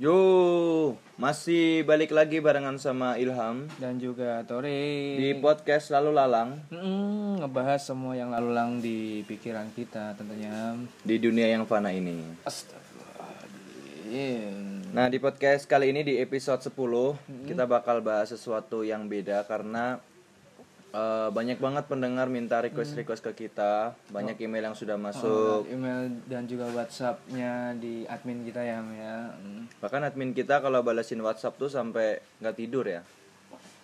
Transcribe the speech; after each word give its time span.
Yo, 0.00 0.96
masih 1.14 1.84
balik 1.84 2.10
lagi 2.10 2.40
barengan 2.40 2.74
sama 2.74 3.14
Ilham 3.20 3.68
dan 3.76 4.00
juga 4.00 4.40
Tore 4.48 5.14
di 5.14 5.36
podcast 5.36 5.92
Lalu 5.92 6.10
Lalang 6.10 6.58
Mm, 6.72 7.38
ngebahas 7.38 7.78
semua 7.84 8.16
yang 8.16 8.32
lalu 8.32 8.50
lang 8.50 8.80
di 8.80 9.20
pikiran 9.22 9.68
kita 9.70 10.16
tentunya. 10.16 10.74
di 11.04 11.16
dunia 11.20 11.46
yang 11.46 11.68
fana 11.68 11.92
ini. 11.92 12.18
Astagfirullahaladzim. 12.42 14.90
Nah, 14.90 15.06
di 15.06 15.16
podcast 15.16 15.64
kali 15.64 15.88
ini 15.88 16.02
di 16.02 16.18
episode 16.18 16.60
10 16.60 17.16
kita 17.46 17.64
bakal 17.64 18.00
bahas 18.00 18.28
sesuatu 18.28 18.82
yang 18.82 19.06
beda 19.06 19.44
karena 19.44 20.00
eh, 20.92 21.28
banyak 21.28 21.56
banget 21.56 21.84
pendengar 21.88 22.28
minta 22.28 22.60
request-request 22.60 23.24
ke 23.24 23.46
kita, 23.46 23.96
banyak 24.08 24.36
email 24.38 24.70
yang 24.70 24.76
sudah 24.76 24.94
masuk. 24.94 25.64
Email 25.66 26.12
dan 26.28 26.44
juga 26.44 26.68
WhatsAppnya 26.70 27.72
di 27.74 28.04
admin 28.04 28.44
kita 28.44 28.60
ya, 28.60 28.78
ya. 28.78 29.16
Mm. 29.34 29.72
Bahkan 29.80 30.00
admin 30.04 30.30
kita 30.32 30.60
kalau 30.60 30.84
balasin 30.84 31.20
WhatsApp 31.20 31.56
tuh 31.56 31.66
sampai 31.66 32.20
nggak 32.38 32.56
tidur 32.56 32.84
ya. 32.84 33.00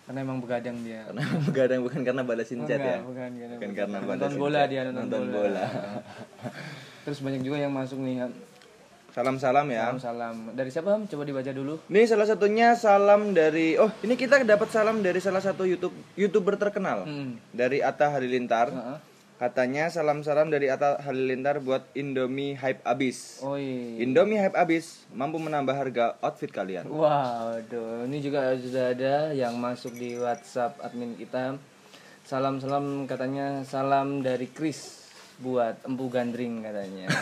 Karena 0.05 0.25
emang 0.25 0.41
begadang 0.41 0.73
dia. 0.81 1.05
Karena 1.05 1.21
begadang 1.49 1.79
bukan 1.85 2.01
karena 2.01 2.23
balasin 2.25 2.65
chat 2.65 2.81
ya. 2.81 2.97
Bukan, 3.05 3.29
karena 3.37 3.55
Bukan 3.61 3.71
karena 3.77 3.97
nonton 4.01 4.31
bola 4.37 4.59
chat. 4.65 4.69
dia 4.69 4.81
nonton, 4.89 5.01
Nonton 5.05 5.23
bola. 5.29 5.65
bola. 5.65 5.67
Terus 7.05 7.19
banyak 7.21 7.41
juga 7.45 7.57
yang 7.61 7.73
masuk 7.73 8.01
nih. 8.01 8.25
Am. 9.19 9.35
Salam-salam 9.35 9.67
ya. 9.67 9.85
Salam 9.91 9.99
salam. 9.99 10.35
Dari 10.55 10.71
siapa? 10.71 10.95
Coba 11.03 11.23
dibaca 11.23 11.51
dulu. 11.51 11.75
Ini 11.85 12.07
salah 12.07 12.23
satunya 12.23 12.71
salam 12.73 13.31
dari 13.31 13.75
oh 13.75 13.91
ini 13.99 14.15
kita 14.15 14.41
dapat 14.41 14.71
salam 14.71 15.03
dari 15.03 15.19
salah 15.19 15.43
satu 15.43 15.63
YouTube 15.63 15.91
youtuber 16.15 16.55
terkenal 16.55 17.03
Mm. 17.03 17.35
dari 17.51 17.83
Atta 17.83 18.07
Halilintar. 18.09 18.71
Heeh. 18.71 18.97
Katanya 19.35 19.87
salam-salam 19.87 20.47
dari 20.47 20.67
Atta 20.67 20.99
Halilintar 20.99 21.59
buat 21.59 21.83
Indomie 21.93 22.55
hype 22.55 22.79
abis. 22.83 23.39
Oh 23.39 23.55
iya. 23.55 23.99
Indomie 23.99 24.35
hype 24.35 24.55
abis 24.55 25.03
mampu 25.11 25.35
menambah 25.35 25.71
harga 25.71 26.15
outfit 26.19 26.47
kalian. 26.49 26.87
Waduh, 26.87 28.03
ini 28.03 28.19
juga 28.19 28.55
sudah 28.55 28.91
ada 28.91 29.31
yang 29.31 29.55
masuk 29.55 29.95
di 29.95 30.15
WhatsApp 30.15 30.79
admin 30.79 31.15
kita. 31.15 31.59
Salam-salam 32.23 33.03
katanya 33.03 33.63
salam 33.63 34.19
dari 34.19 34.47
Chris 34.47 35.07
buat 35.39 35.79
Empu 35.83 36.07
Gandring 36.07 36.59
katanya. 36.61 37.07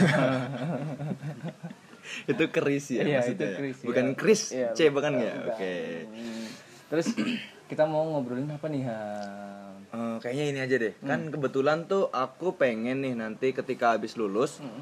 itu 2.31 2.44
Chris 2.47 2.86
ya 2.89 3.02
Iya, 3.02 3.17
maksudnya 3.19 3.33
itu 3.33 3.45
ya? 3.45 3.58
Chris, 3.58 3.77
Bukan 3.81 4.05
iya. 4.05 4.16
Chris 4.16 4.41
Iya, 4.52 4.69
C 4.72 4.80
bukan 4.89 5.11
ya? 5.17 5.33
Oke. 5.47 5.75
Hmm. 6.05 6.45
Terus 6.88 7.08
kita 7.69 7.83
mau 7.83 8.03
ngobrolin 8.08 8.47
apa 8.47 8.67
nih, 8.67 8.83
Ham? 8.83 9.75
Eh, 9.88 10.16
kayaknya 10.19 10.45
ini 10.45 10.59
aja 10.61 10.75
deh. 10.77 10.94
Hmm. 10.95 11.08
Kan 11.08 11.19
kebetulan 11.30 11.77
tuh 11.86 12.08
aku 12.09 12.53
pengen 12.53 12.99
nih 12.99 13.14
nanti 13.14 13.52
ketika 13.52 13.94
habis 13.94 14.16
lulus 14.16 14.59
Hmm. 14.59 14.81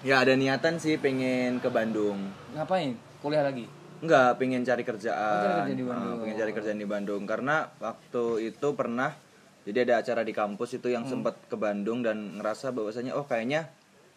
ya 0.00 0.20
ada 0.20 0.32
niatan 0.32 0.76
sih 0.76 0.96
pengen 0.96 1.58
ke 1.58 1.68
Bandung. 1.68 2.20
Ngapain? 2.52 2.92
Kuliah 3.18 3.40
lagi? 3.40 3.64
Enggak, 3.98 4.36
pengen 4.36 4.60
cari 4.60 4.84
kerjaan. 4.84 5.16
Oh, 5.16 5.40
cari 5.40 5.56
kerja 5.62 5.74
di 5.74 5.86
Bandung. 5.86 6.10
Ah, 6.10 6.20
pengen 6.20 6.36
cari 6.36 6.52
kerjaan 6.52 6.76
di 6.76 6.84
Bandung 6.84 7.22
karena 7.24 7.56
waktu 7.78 8.24
itu 8.46 8.68
pernah 8.74 9.16
jadi 9.64 9.78
ada 9.82 9.94
acara 9.98 10.20
di 10.20 10.32
kampus 10.32 10.76
itu 10.76 10.86
Hmm. 10.86 10.94
yang 10.94 11.04
sempat 11.06 11.40
ke 11.42 11.56
Bandung 11.56 12.04
dan 12.04 12.36
ngerasa 12.36 12.68
bahwasanya 12.70 13.16
oh 13.16 13.24
kayaknya 13.24 13.72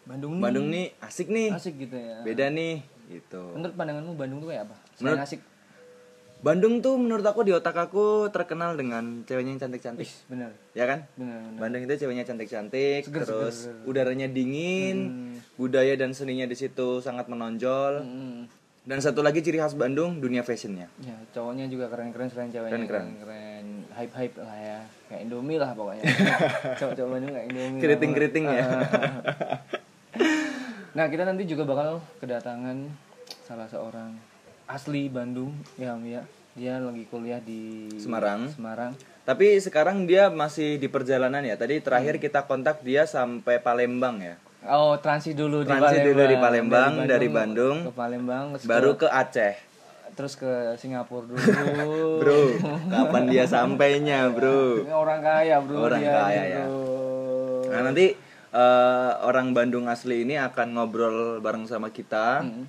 Bandung 0.07 0.31
nih 0.33 0.41
Bandung 0.41 0.67
nih 0.67 0.85
asik 0.99 1.27
nih. 1.27 1.49
asik 1.51 1.73
gitu 1.77 1.95
ya. 1.95 2.17
Beda 2.21 2.45
nih 2.47 2.79
gitu. 3.07 3.41
Menurut 3.51 3.73
pandanganmu 3.73 4.13
Bandung 4.13 4.39
tuh 4.39 4.49
kayak 4.49 4.63
apa? 4.65 4.75
Selain 4.93 5.03
Menurut- 5.13 5.23
asik. 5.23 5.41
Bandung 6.37 6.73
tuh 6.79 6.95
menurut 6.95 7.25
aku 7.25 7.41
di 7.41 7.49
otak 7.49 7.73
aku 7.75 8.29
terkenal 8.29 8.73
dengan 8.73 9.25
ceweknya 9.25 9.51
yang 9.51 9.61
cantik-cantik. 9.63 10.05
Ih, 10.05 10.13
bener. 10.29 10.53
Ya 10.71 10.85
kan? 10.85 11.09
Bener, 11.13 11.33
bener. 11.41 11.57
Bandung 11.57 11.81
itu 11.81 11.97
ceweknya 11.97 12.23
cantik-cantik, 12.23 13.03
terus 13.03 13.25
seger, 13.25 13.49
seger. 13.49 13.83
udaranya 13.83 14.27
dingin, 14.27 14.97
Hmm. 15.01 15.35
budaya 15.57 15.97
dan 15.97 16.13
seninya 16.13 16.45
di 16.45 16.53
situ 16.53 17.01
sangat 17.01 17.25
menonjol. 17.25 17.93
Hmm. 17.99 18.45
Dan 18.85 19.01
satu 19.01 19.19
lagi 19.19 19.41
ciri 19.41 19.57
khas 19.57 19.73
Bandung 19.73 20.21
dunia 20.21 20.39
fashionnya. 20.41 20.87
Ya, 21.01 21.17
cowoknya 21.33 21.67
juga 21.67 21.89
keren-keren 21.89 22.29
selain 22.29 22.47
ceweknya 22.47 22.85
Keren-keren. 22.85 23.07
keren 23.19 23.65
Hype-hype 23.91 24.37
lah 24.37 24.55
ya. 24.55 24.79
Kayak 25.09 25.21
Indomie 25.25 25.57
lah 25.57 25.73
pokoknya. 25.73 26.03
Cowok-cowok 26.79 27.09
Bandung 27.09 27.31
kayak 27.33 27.45
Indomie. 27.49 27.81
Keriting-keriting 27.81 28.45
ya. 28.47 28.65
Nah, 30.97 31.05
kita 31.05 31.29
nanti 31.29 31.45
juga 31.45 31.61
bakal 31.61 32.01
kedatangan 32.17 32.89
salah 33.45 33.69
seorang 33.69 34.17
asli 34.65 35.05
Bandung 35.13 35.53
ya, 35.77 35.93
Om, 35.93 36.03
ya. 36.09 36.25
Dia 36.57 36.81
lagi 36.81 37.05
kuliah 37.05 37.37
di 37.37 37.85
Semarang. 38.01 38.49
Semarang. 38.49 38.97
Tapi 39.21 39.61
sekarang 39.61 40.09
dia 40.09 40.33
masih 40.33 40.81
di 40.81 40.89
perjalanan 40.89 41.45
ya. 41.45 41.53
Tadi 41.53 41.77
terakhir 41.85 42.17
kita 42.17 42.49
kontak 42.49 42.81
dia 42.81 43.05
sampai 43.05 43.61
Palembang 43.61 44.17
ya. 44.17 44.41
Oh, 44.65 44.97
transit 44.97 45.37
dulu 45.37 45.61
Transit 45.61 46.01
di 46.01 46.17
dulu 46.17 46.17
Palembang. 46.17 46.33
di 46.33 46.37
Palembang, 46.41 46.93
dari 47.05 47.27
Bandung. 47.29 47.77
ke 47.85 47.93
Palembang 47.93 48.45
Baru 48.65 48.97
ke, 48.97 49.05
Aceh. 49.05 49.53
terus 50.17 50.33
ke 50.33 50.73
Singapura 50.81 51.29
dulu. 51.29 51.37
Bro, 52.25 52.57
kapan 52.89 53.23
dia 53.29 53.45
sampainya, 53.45 54.33
Bro? 54.33 54.81
Ini 54.81 54.93
orang 54.97 55.21
kaya, 55.21 55.61
Bro. 55.61 55.77
Orang 55.77 56.01
dia 56.01 56.09
kaya, 56.09 56.41
nih, 56.41 56.49
ya. 56.57 56.65
Bro. 56.65 56.81
Nah, 57.69 57.81
nanti 57.85 58.05
eh, 58.53 59.11
orang 59.23 59.51
Bandung 59.51 59.89
asli 59.91 60.23
ini 60.23 60.39
akan 60.39 60.77
ngobrol 60.77 61.17
bareng 61.43 61.65
sama 61.65 61.91
kita. 61.91 62.45
Hmm. 62.45 62.65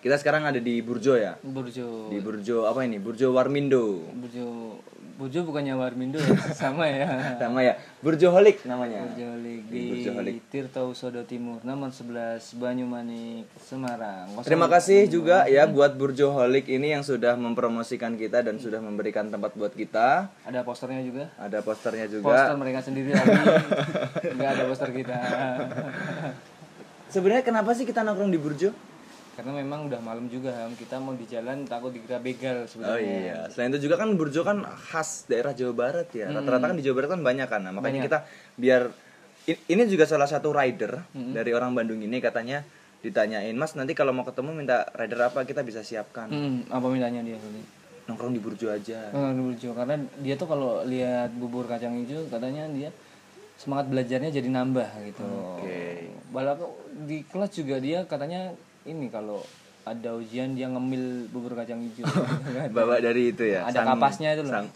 Kita 0.00 0.16
sekarang 0.16 0.48
ada 0.48 0.56
di 0.56 0.80
Burjo 0.80 1.12
ya. 1.12 1.36
Burjo. 1.44 2.08
Di 2.08 2.18
Burjo 2.24 2.64
apa 2.64 2.88
ini? 2.88 2.96
Burjo 2.96 3.36
Warmindo. 3.36 4.08
Burjo. 4.16 4.80
Burjo 5.20 5.44
bukannya 5.44 5.76
Warmindo 5.76 6.16
ya? 6.16 6.32
sama 6.64 6.88
ya. 6.88 7.36
Sama 7.36 7.60
ya. 7.60 7.76
Burjo 8.00 8.32
Holik 8.32 8.64
namanya. 8.64 9.04
Burjolik 9.04 9.68
Di 9.68 9.80
Burjolik. 9.92 10.34
Tirta 10.48 10.80
Usodo 10.80 11.20
Timur, 11.22 11.60
nomor 11.60 11.92
11 11.92 12.40
Banyumanik, 12.56 13.44
Semarang. 13.60 14.32
Kosong- 14.32 14.48
Terima 14.48 14.64
kasih 14.64 15.04
juga 15.06 15.44
ya 15.44 15.68
buat 15.68 15.92
Burjo 15.92 16.32
Holik 16.32 16.66
ini 16.66 16.96
yang 16.96 17.04
sudah 17.04 17.36
mempromosikan 17.36 18.16
kita 18.16 18.40
dan 18.40 18.56
sudah 18.56 18.80
memberikan 18.80 19.28
tempat 19.28 19.52
buat 19.52 19.76
kita. 19.76 20.32
Ada 20.40 20.64
posternya 20.64 21.04
juga. 21.04 21.28
Ada 21.36 21.60
posternya 21.60 22.08
Poster 22.08 22.24
juga. 22.48 22.56
mereka 22.56 22.80
sendiri 22.80 23.12
lagi. 23.12 23.28
Enggak 24.34 24.50
ada 24.50 24.64
poster 24.64 24.90
kita. 24.90 25.18
Sebenarnya 27.06 27.44
kenapa 27.44 27.76
sih 27.76 27.84
kita 27.84 28.00
nongkrong 28.00 28.32
di 28.32 28.40
Burjo? 28.40 28.72
Karena 29.30 29.52
memang 29.56 29.86
udah 29.86 30.00
malam 30.00 30.26
juga, 30.26 30.52
Ham. 30.52 30.74
kita 30.74 30.98
mau 30.98 31.14
di 31.14 31.24
jalan 31.24 31.64
takut 31.64 31.90
dikira 31.90 32.18
begal 32.18 32.64
Oh 32.64 32.68
sebenarnya. 32.68 33.00
iya, 33.00 33.38
selain 33.48 33.72
itu 33.72 33.88
juga 33.88 33.96
kan 33.96 34.12
Burjo 34.12 34.42
kan 34.42 34.60
khas 34.90 35.24
daerah 35.26 35.54
Jawa 35.54 35.72
Barat 35.72 36.08
ya. 36.12 36.28
Rata-rata 36.28 36.68
kan 36.68 36.76
di 36.76 36.84
Jawa 36.84 36.96
Barat 37.00 37.10
kan 37.14 37.20
banyak 37.22 37.48
kan. 37.48 37.60
Nah, 37.62 37.72
makanya 37.72 38.00
kita 38.04 38.18
biar 38.56 38.90
ini 39.46 39.82
juga 39.86 40.04
salah 40.04 40.28
satu 40.28 40.52
rider 40.52 41.00
dari 41.14 41.50
orang 41.50 41.72
Bandung 41.72 41.98
ini 41.98 42.20
katanya 42.20 42.60
ditanyain, 43.00 43.56
"Mas, 43.56 43.72
nanti 43.72 43.96
kalau 43.96 44.12
mau 44.12 44.22
ketemu 44.22 44.52
minta 44.52 44.84
rider 44.92 45.20
apa 45.24 45.42
kita 45.42 45.64
bisa 45.64 45.80
siapkan." 45.80 46.28
Hmm, 46.28 46.68
apa 46.68 46.86
mintanya 46.86 47.24
dia 47.24 47.40
tadi? 47.40 47.62
Nongkrong 48.06 48.34
di 48.34 48.42
Burjo 48.42 48.68
aja. 48.68 49.08
Oh, 49.14 49.30
di 49.30 49.40
Burjo. 49.40 49.72
karena 49.72 49.94
dia 50.20 50.34
tuh 50.36 50.44
kalau 50.44 50.82
lihat 50.84 51.30
bubur 51.32 51.64
kacang 51.64 51.96
hijau 51.96 52.26
katanya 52.26 52.66
dia 52.68 52.90
semangat 53.56 53.88
belajarnya 53.88 54.30
jadi 54.30 54.48
nambah 54.50 54.88
gitu. 55.06 55.24
Oke. 55.56 56.10
Balap 56.28 56.60
di 57.06 57.24
kelas 57.24 57.52
juga 57.54 57.76
dia 57.78 58.04
katanya 58.04 58.52
ini 58.90 59.06
kalau 59.08 59.40
ada 59.82 60.12
ujian 60.12 60.52
dia 60.52 60.66
ngemil 60.66 61.02
bubur 61.28 61.54
kacang 61.54 61.80
hijau. 61.80 62.04
kan. 62.04 62.68
Bawa 62.76 62.98
dari 62.98 63.30
itu 63.30 63.42
ya. 63.44 63.64
Ada 63.64 63.86
kapasnya 63.86 64.34
itu 64.34 64.42
loh. 64.42 64.52
sang- 64.52 64.74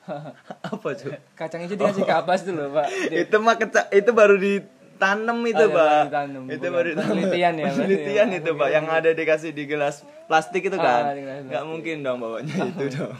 apa 0.70 0.88
cuy? 0.92 1.12
kacang 1.34 1.60
hijau 1.60 1.76
dikasih 1.76 2.04
kapas 2.04 2.40
tuh 2.42 2.52
loh, 2.52 2.70
Pak. 2.70 2.86
Dia- 3.08 3.20
itu 3.24 3.36
mah 3.36 3.56
keca- 3.56 3.90
itu 3.90 4.10
baru 4.10 4.36
ditanam 4.36 5.38
itu, 5.42 5.58
Oh, 5.60 5.68
Pak. 5.68 5.82
baru 5.82 6.06
ditanam. 6.06 6.42
Itu 6.44 6.56
Bukan 6.56 6.70
baru 6.72 6.86
ditanam. 6.88 7.10
penelitian 7.10 7.52
ya, 7.52 7.64
berarti 7.64 7.76
Penelitian 7.76 8.28
ya. 8.28 8.38
itu, 8.38 8.50
Pak. 8.54 8.68
Yang 8.70 8.86
ada 8.88 9.10
dikasih 9.12 9.50
di 9.50 9.64
gelas 9.66 9.96
plastik 10.26 10.62
itu 10.62 10.76
kan. 10.76 11.02
Ah, 11.02 11.12
di 11.12 11.20
gelas 11.20 11.38
Nggak 11.44 11.64
mungkin 11.66 11.96
dong 12.00 12.18
bawanya 12.18 12.54
itu 12.66 12.84
dong. 12.92 13.14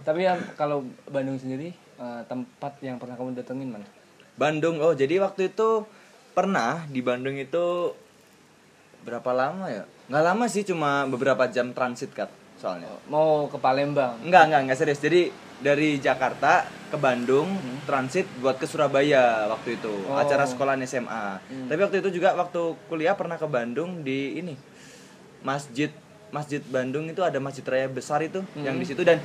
Tapi 0.00 0.20
ya 0.22 0.32
kalau 0.54 0.78
Bandung 1.06 1.36
sendiri 1.36 1.68
eh, 1.74 2.22
tempat 2.24 2.72
yang 2.80 2.96
pernah 2.96 3.14
kamu 3.14 3.34
datengin 3.34 3.68
mana? 3.68 3.86
Bandung. 4.34 4.78
Oh, 4.78 4.92
jadi 4.92 5.18
waktu 5.18 5.48
itu 5.48 5.84
pernah 6.32 6.86
di 6.86 7.00
Bandung 7.00 7.34
itu 7.34 7.92
berapa 9.02 9.30
lama 9.30 9.66
ya? 9.66 9.84
Nggak 10.06 10.24
lama 10.24 10.44
sih, 10.46 10.62
cuma 10.62 11.04
beberapa 11.06 11.46
jam 11.46 11.70
transit 11.70 12.10
kan 12.10 12.28
soalnya. 12.56 12.86
Mau 13.06 13.50
ke 13.50 13.58
Palembang. 13.58 14.22
Enggak, 14.22 14.46
enggak, 14.46 14.60
enggak 14.62 14.78
serius. 14.78 14.98
Jadi 14.98 15.22
dari 15.58 15.98
Jakarta 15.98 16.62
ke 16.90 16.96
Bandung 16.96 17.46
Hmm. 17.48 17.78
transit 17.82 18.26
buat 18.38 18.58
ke 18.58 18.66
Surabaya 18.66 19.46
waktu 19.48 19.76
itu 19.76 19.94
Oh. 20.06 20.14
acara 20.14 20.46
sekolahan 20.46 20.82
SMA. 20.82 21.38
Hmm. 21.38 21.66
Tapi 21.66 21.80
waktu 21.80 21.98
itu 21.98 22.18
juga 22.18 22.34
waktu 22.34 22.60
kuliah 22.86 23.14
pernah 23.14 23.34
ke 23.34 23.46
Bandung 23.46 24.02
di 24.02 24.38
ini 24.38 24.54
masjid 25.42 25.90
masjid 26.30 26.62
Bandung 26.62 27.06
itu 27.06 27.20
ada 27.20 27.36
masjid 27.38 27.62
raya 27.62 27.86
besar 27.86 28.22
itu 28.22 28.40
yang 28.56 28.74
Hmm. 28.74 28.82
di 28.82 28.86
situ 28.86 29.02
dan 29.02 29.18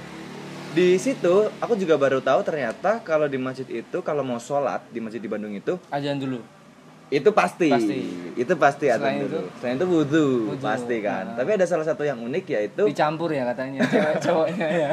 di 0.74 0.94
situ 0.98 1.50
aku 1.58 1.74
juga 1.74 1.96
baru 1.96 2.20
tahu 2.20 2.44
ternyata 2.44 3.00
kalau 3.02 3.26
di 3.26 3.40
masjid 3.40 3.66
itu 3.66 3.98
kalau 4.02 4.22
mau 4.22 4.38
sholat 4.38 4.84
di 4.90 5.00
masjid 5.00 5.18
di 5.18 5.26
Bandung 5.26 5.54
itu 5.54 5.78
Ajan 5.90 6.18
dulu. 6.18 6.42
Itu 7.08 7.30
pasti, 7.32 7.72
Pasti. 7.72 8.00
itu 8.36 8.54
pasti 8.56 8.86
ada 8.88 9.08
Selain 9.08 9.24
dulu. 9.24 9.32
itu? 9.32 9.40
Selain 9.58 9.76
itu 9.76 9.86
wudhu, 9.88 10.28
Wudhu. 10.52 10.60
pasti 10.60 11.00
kan. 11.00 11.24
Nah. 11.24 11.36
Tapi 11.40 11.50
ada 11.56 11.64
salah 11.64 11.84
satu 11.84 12.04
yang 12.04 12.20
unik 12.20 12.46
yaitu 12.48 12.84
Dicampur 12.84 13.32
ya 13.32 13.48
katanya 13.48 13.88
cewek 13.88 14.16
cowoknya 14.28 14.68
ya. 14.68 14.90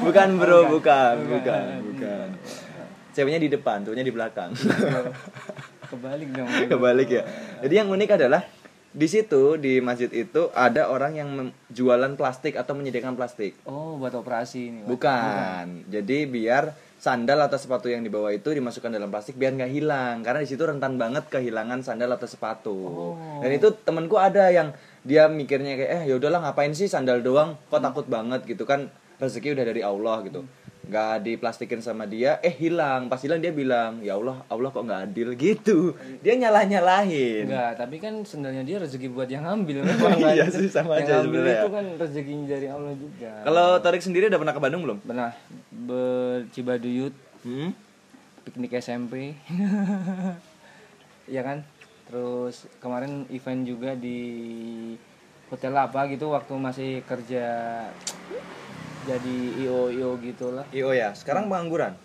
bukan 0.00 0.28
bro, 0.36 0.60
Bukan. 0.64 0.70
bukan, 0.70 1.14
bukan, 1.26 1.64
bukan. 1.90 2.26
Ceweknya 3.10 3.40
di 3.40 3.48
depan, 3.48 3.82
cowoknya 3.82 4.02
di 4.02 4.12
belakang. 4.12 4.50
Kebalik 5.86 6.28
dong. 6.30 6.48
Kebalik 6.70 7.08
ya. 7.10 7.22
Jadi 7.58 7.74
yang 7.74 7.88
unik 7.88 8.10
adalah 8.12 8.42
di 8.92 9.06
situ 9.06 9.56
di 9.56 9.76
masjid 9.78 10.08
itu 10.08 10.48
ada 10.52 10.88
orang 10.88 11.12
yang 11.12 11.28
jualan 11.68 12.14
plastik 12.14 12.54
atau 12.54 12.72
menyediakan 12.72 13.12
plastik. 13.12 13.58
Oh, 13.64 13.96
buat 13.96 14.12
operasi 14.12 14.60
ini. 14.68 14.78
Pak. 14.82 14.88
Bukan. 14.88 15.66
Jadi 15.88 16.18
biar 16.24 16.72
sandal 17.06 17.38
atau 17.40 17.54
sepatu 17.54 17.86
yang 17.86 18.02
dibawa 18.02 18.28
itu 18.30 18.50
dimasukkan 18.50 18.90
dalam 18.90 19.06
plastik 19.06 19.34
biar 19.34 19.54
nggak 19.54 19.70
hilang 19.70 20.20
karena 20.20 20.42
di 20.42 20.48
situ 20.48 20.60
rentan 20.60 20.96
banget 20.96 21.22
kehilangan 21.28 21.80
sandal 21.80 22.10
atau 22.10 22.26
sepatu. 22.26 22.74
Oh. 22.74 23.14
Dan 23.38 23.50
itu 23.52 23.70
temenku 23.78 24.18
ada 24.18 24.50
yang 24.50 24.74
dia 25.00 25.30
mikirnya 25.30 25.76
kayak 25.76 25.90
eh 25.92 26.02
ya 26.04 26.14
udahlah 26.14 26.42
ngapain 26.42 26.72
sih 26.72 26.86
sandal 26.86 27.22
doang 27.22 27.54
kok 27.64 27.78
Hmm. 27.78 27.86
takut 27.86 28.06
banget 28.06 28.42
gitu 28.44 28.64
kan 28.64 28.90
rezeki 29.16 29.54
udah 29.54 29.64
dari 29.64 29.80
Allah 29.80 30.18
gitu. 30.22 30.42
nggak 30.84 31.18
diplastikin 31.20 31.82
sama 31.82 32.06
dia 32.06 32.38
eh 32.40 32.54
hilang 32.54 33.10
pas 33.10 33.18
hilang 33.18 33.38
dia 33.38 33.50
bilang 33.50 33.98
ya 34.00 34.14
Allah 34.14 34.46
Allah 34.46 34.70
kok 34.70 34.78
nggak 34.80 35.02
adil 35.04 35.34
gitu 35.44 35.78
dia 36.20 36.34
nyalah 36.36 36.62
nyalahin 36.62 37.42
Enggak, 37.44 37.74
tapi 37.76 37.98
kan 37.98 38.22
sendalnya 38.22 38.62
dia 38.62 38.78
rezeki 38.78 39.10
buat 39.10 39.26
yang 39.26 39.42
ngambil 39.44 39.82
memang 39.84 40.14
kan. 40.14 40.30
Iya 40.32 40.46
sih, 40.48 40.70
sama 40.70 40.94
yang 40.96 41.10
aja 41.10 41.14
sebenarnya. 41.20 41.58
itu 41.58 41.70
kan 41.72 41.86
rezekinya 41.96 42.46
dari 42.48 42.66
Allah 42.68 42.94
juga. 42.94 43.30
kalau 43.42 43.66
Torik 43.80 43.98
sendiri 44.00 44.24
udah 44.28 44.38
pernah 44.38 44.54
ke 44.54 44.60
Bandung 44.60 44.82
belum 44.84 44.98
pernah 45.02 45.30
bercibaduyut. 45.86 47.14
Hmm? 47.46 47.70
piknik 48.46 48.78
SMP 48.78 49.34
Iya 51.32 51.42
kan? 51.42 51.66
Terus 52.06 52.70
kemarin 52.78 53.26
event 53.34 53.66
juga 53.66 53.98
di 53.98 54.22
hotel 55.50 55.74
apa 55.74 56.06
gitu 56.06 56.30
waktu 56.30 56.54
masih 56.54 56.90
kerja 57.02 57.46
jadi 59.06 59.38
io 59.58 59.90
io 59.90 60.14
gitulah. 60.22 60.62
IO 60.70 60.94
ya? 60.94 61.10
Sekarang 61.18 61.50
pengangguran? 61.50 61.98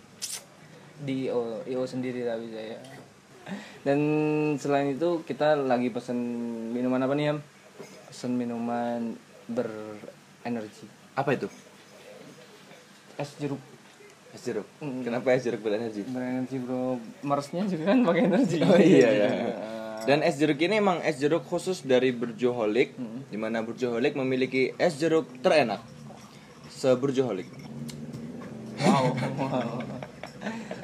Di 1.05 1.29
io 1.29 1.61
io 1.69 1.85
sendiri 1.85 2.25
tapi 2.25 2.49
saya 2.49 2.81
dan 3.81 3.99
selain 4.61 4.93
itu 4.93 5.25
kita 5.25 5.57
lagi 5.57 5.89
pesen 5.89 6.17
minuman 6.71 7.01
apa 7.03 7.13
nih 7.17 7.25
Ham? 7.33 7.39
pesen 8.09 8.37
minuman 8.37 9.17
berenergi. 9.49 10.85
Apa 11.13 11.37
itu? 11.37 11.49
Es 13.17 13.33
jeruk 13.37 13.61
es 14.31 14.41
jeruk 14.41 14.67
Hmm. 14.79 15.03
kenapa 15.03 15.31
es 15.31 15.43
jeruk 15.43 15.59
berenergi 15.59 16.01
berenergi 16.05 16.57
bro 16.57 16.97
meresnya 17.21 17.63
juga 17.65 17.83
kan 17.91 17.99
pakai 18.01 18.23
energi 18.25 18.57
Oh 18.61 18.79
iya 18.79 19.09
ya. 19.11 19.29
Dan 20.01 20.25
es 20.25 20.33
jeruk 20.35 20.57
ini 20.57 20.81
emang 20.81 20.97
es 21.01 21.15
jeruk 21.15 21.45
khusus 21.45 21.85
dari 21.85 22.09
Burjoholik, 22.09 22.97
di 23.29 23.37
mana 23.37 23.61
Burjoholik 23.61 24.17
memiliki 24.17 24.73
es 24.75 24.97
jeruk 24.97 25.29
terenak. 25.39 25.77
Seburjoholik. 26.73 27.45
wow, 28.81 29.13
wow. 29.37 29.77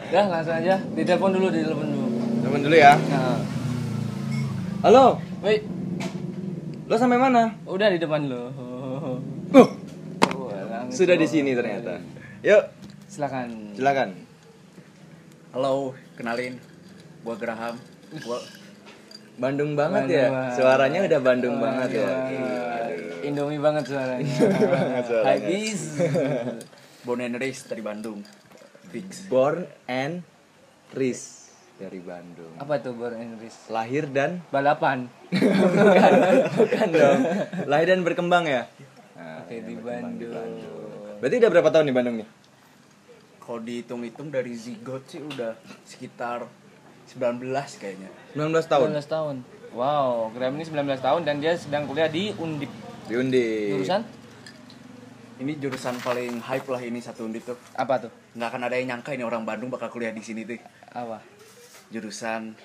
Dah 0.08 0.26
langsung 0.30 0.54
aja 0.54 0.78
ditelepon 0.94 1.34
dulu 1.34 1.50
ditelepon 1.50 1.88
dulu 1.90 2.08
Teman 2.46 2.60
dulu 2.62 2.76
ya. 2.78 2.94
nah 3.10 3.42
Halo, 4.86 5.18
wait 5.42 5.66
lo 6.86 6.96
sampai 6.96 7.18
mana? 7.18 7.58
udah 7.66 7.90
di 7.90 7.98
depan 7.98 8.30
lo 8.30 8.44
Uh, 9.48 9.68
sudah 10.92 11.16
di 11.16 11.26
sini 11.26 11.52
ternyata. 11.52 11.98
Yuk, 12.40 12.64
silakan 13.18 13.74
silakan. 13.74 14.10
Halo, 15.50 15.98
kenalin. 16.14 16.62
Gua 17.26 17.34
Graham. 17.34 17.74
Gua 18.22 18.38
Bandung 19.42 19.74
banget 19.74 20.06
Bandung 20.06 20.22
ya. 20.22 20.30
banget. 20.30 20.54
Suaranya 20.54 21.00
udah 21.02 21.20
Bandung 21.26 21.56
banget 21.58 21.90
ya. 21.98 22.06
Wah, 22.06 23.26
Indomie 23.26 23.58
banget 23.58 23.90
suaranya 23.90 24.36
banget 24.70 25.04
suaranya. 25.10 25.34
habis 25.34 25.80
born 27.10 27.26
and 27.26 27.42
raised 27.42 27.66
dari 27.66 27.82
Bandung. 27.82 28.22
Fix. 28.94 29.26
Born 29.26 29.66
and 29.90 30.22
raised 30.94 31.50
dari 31.82 31.98
Bandung. 31.98 32.54
apa 32.62 32.86
tuh 32.86 32.94
Born 32.94 33.18
and 33.18 33.42
Raised? 33.42 33.66
Lahir 33.74 34.06
dan 34.14 34.46
balapan 34.54 35.10
bukan 36.62 36.88
dong. 36.94 37.20
Lahir 37.66 37.98
dan 37.98 38.06
berkembang 38.06 38.46
ya. 38.46 38.70
Nah, 39.18 39.42
oke 39.42 39.58
di 39.58 39.74
Bandung 39.74 40.38
Berarti 41.18 41.36
udah 41.42 41.50
berapa 41.50 41.70
tahun 41.74 41.90
di 41.90 41.96
Bandung 41.98 42.22
nih? 42.22 42.30
Kalau 43.48 43.64
dihitung-hitung 43.64 44.28
dari 44.28 44.52
zigot 44.52 45.08
sih 45.08 45.24
udah 45.24 45.56
sekitar 45.88 46.44
19 47.08 47.48
kayaknya. 47.80 48.12
19 48.36 48.52
tahun. 48.68 48.92
19 48.92 49.08
tahun 49.08 49.36
wow 49.74 50.32
Graham 50.32 50.58
ini 50.58 50.66
19 50.66 50.98
tahun 50.98 51.22
dan 51.22 51.36
dia 51.38 51.54
sedang 51.54 51.86
kuliah 51.86 52.10
di 52.10 52.32
Undip 52.34 52.72
Diundi. 53.06 53.78
jurusan 53.78 54.02
Ini 55.38 55.54
jurusan 55.62 56.02
paling 56.02 56.42
hype 56.42 56.66
lah 56.66 56.82
ini 56.82 56.98
satu 56.98 57.30
undip 57.30 57.46
tuh. 57.46 57.54
apa 57.78 58.02
tuh 58.02 58.12
Nggak 58.34 58.50
akan 58.50 58.62
ada 58.66 58.76
yang 58.82 58.88
nyangka 58.90 59.14
ini 59.14 59.22
orang 59.22 59.46
Bandung 59.46 59.70
bakal 59.70 59.94
kuliah 59.94 60.10
di 60.10 60.26
sini 60.26 60.42
tuh. 60.44 60.58
apa 60.90 61.22
Jurusan 61.94 62.58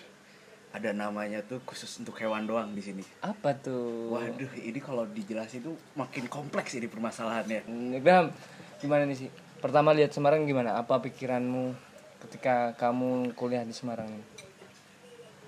ada 0.73 0.89
namanya 0.97 1.45
tuh 1.45 1.61
khusus 1.69 2.01
untuk 2.01 2.17
hewan 2.17 2.49
doang 2.49 2.73
di 2.73 2.81
sini. 2.81 3.05
apa 3.21 3.53
tuh 3.53 4.09
Waduh, 4.09 4.57
ini 4.57 4.81
kalau 4.81 5.05
dijelasin 5.05 5.61
tuh 5.61 5.77
makin 5.93 6.25
kompleks 6.33 6.73
ini 6.73 6.89
permasalahannya. 6.89 7.61
Hmm, 7.69 8.01
Graham 8.01 8.33
gimana 8.81 9.05
nih 9.05 9.15
sih 9.15 9.29
pertama 9.63 9.95
lihat 9.95 10.11
Semarang 10.11 10.43
gimana? 10.43 10.75
Apa 10.75 10.99
pikiranmu 10.99 11.73
ketika 12.21 12.75
kamu 12.77 13.33
kuliah 13.33 13.63
di 13.63 13.71
Semarang 13.71 14.11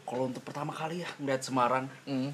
Kalau 0.05 0.29
untuk 0.29 0.45
pertama 0.45 0.71
kali 0.71 1.01
ya 1.01 1.09
ngeliat 1.17 1.41
Semarang, 1.41 1.89
Hmm, 2.05 2.31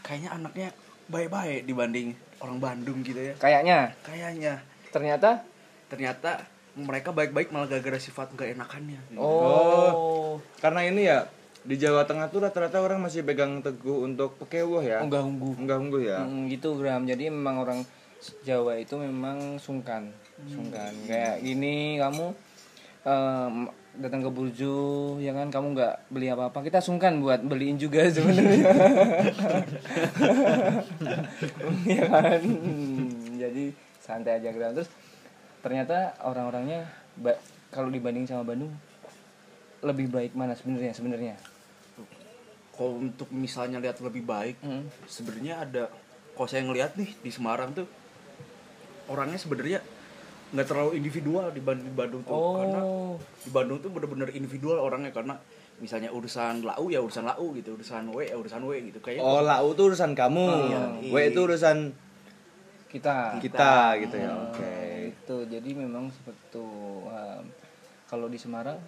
kayaknya 0.00 0.30
anaknya 0.32 0.68
baik-baik 1.06 1.66
dibanding 1.66 2.08
orang 2.38 2.58
Bandung 2.58 3.02
gitu 3.02 3.18
ya. 3.20 3.34
kayaknya? 3.36 3.92
Kayaknya. 4.00 4.62
Ternyata? 4.88 5.42
Ternyata 5.86 6.46
mereka 6.72 7.10
baik-baik 7.10 7.50
malah 7.50 7.66
gara-gara 7.66 7.98
sifat 7.98 8.30
nggak 8.32 8.54
enakannya. 8.54 9.00
oh, 9.18 10.38
Karena 10.62 10.86
ini 10.86 11.02
ya 11.04 11.26
di 11.60 11.76
Jawa 11.76 12.06
Tengah 12.06 12.30
tuh 12.30 12.40
rata-rata 12.40 12.78
orang 12.78 13.02
masih 13.02 13.20
pegang 13.20 13.60
teguh 13.60 14.06
untuk 14.06 14.38
pekewuh 14.38 14.80
ya. 14.80 15.02
unggah 15.02 15.20
ungguh. 15.20 15.58
Enggak 15.58 15.78
ungguh 15.82 16.02
ya. 16.06 16.22
Hmm, 16.22 16.46
gitu 16.46 16.78
Graham 16.78 17.04
jadi 17.04 17.28
memang 17.28 17.60
orang 17.60 17.80
Jawa 18.44 18.76
itu 18.76 18.94
memang 18.96 19.56
sungkan 19.56 20.12
sungkan. 20.44 20.92
Kayak 21.04 21.40
gini 21.40 21.96
kamu 21.96 22.32
em, 23.02 23.54
datang 23.96 24.20
ke 24.20 24.30
burju 24.30 24.76
ya 25.18 25.32
kan? 25.32 25.48
Kamu 25.48 25.72
nggak 25.72 26.12
beli 26.12 26.28
apa 26.28 26.48
apa 26.48 26.60
kita 26.60 26.80
sungkan 26.80 27.20
buat 27.20 27.40
beliin 27.40 27.76
juga 27.76 28.04
sebenarnya. 28.08 28.64
Ya 31.88 32.04
kan? 32.06 32.40
Jadi 33.36 33.72
santai 34.00 34.40
aja 34.40 34.50
Graham 34.52 34.74
terus 34.76 34.90
ternyata 35.60 36.16
orang-orangnya 36.24 36.88
kalau 37.68 37.88
dibanding 37.88 38.24
sama 38.24 38.44
Bandung 38.44 38.72
lebih 39.80 40.12
baik 40.12 40.32
mana 40.36 40.52
sebenarnya 40.52 40.92
sebenarnya? 40.92 41.34
Kalau 42.72 42.96
untuk 42.96 43.28
misalnya 43.28 43.76
lihat 43.76 44.00
lebih 44.00 44.24
baik, 44.24 44.56
Hmm. 44.60 44.88
sebenarnya 45.04 45.64
ada 45.64 45.82
kalau 46.32 46.48
saya 46.48 46.64
ngelihat 46.64 46.96
nih 46.96 47.12
di 47.20 47.28
Semarang 47.28 47.76
tuh 47.76 47.84
orangnya 49.10 49.36
sebenarnya 49.36 49.82
nggak 50.50 50.66
terlalu 50.66 50.98
individual 50.98 51.50
dibanding 51.50 51.90
di 51.90 51.94
Bandung 51.94 52.22
tuh 52.26 52.34
karena 52.58 52.80
oh 52.82 53.14
di 53.18 53.50
Bandung 53.50 53.78
tuh 53.82 53.90
bener-bener 53.90 54.30
individual 54.34 54.82
orangnya 54.82 55.10
karena 55.14 55.34
misalnya 55.78 56.10
urusan 56.12 56.66
lau 56.66 56.86
ya 56.90 57.00
urusan 57.00 57.24
lau 57.26 57.54
gitu 57.56 57.78
urusan 57.78 58.10
w 58.12 58.18
ya 58.26 58.36
urusan 58.36 58.60
w 58.66 58.70
gitu 58.92 58.98
kayak 59.00 59.22
Oh, 59.22 59.40
lau 59.40 59.72
tuh 59.72 59.94
urusan 59.94 60.12
kamu. 60.12 60.44
Iya. 60.68 60.82
W 61.08 61.16
itu 61.24 61.40
urusan 61.40 61.94
kita 62.90 63.38
kita 63.40 63.96
gitu 64.02 64.16
ya. 64.18 64.28
Oh, 64.34 64.50
Oke. 64.52 64.74
itu 65.14 65.36
jadi 65.46 65.70
memang 65.72 66.10
seperti 66.10 66.38
Um, 67.10 67.44
kalau 68.10 68.26
di 68.26 68.38
Semarang 68.38 68.78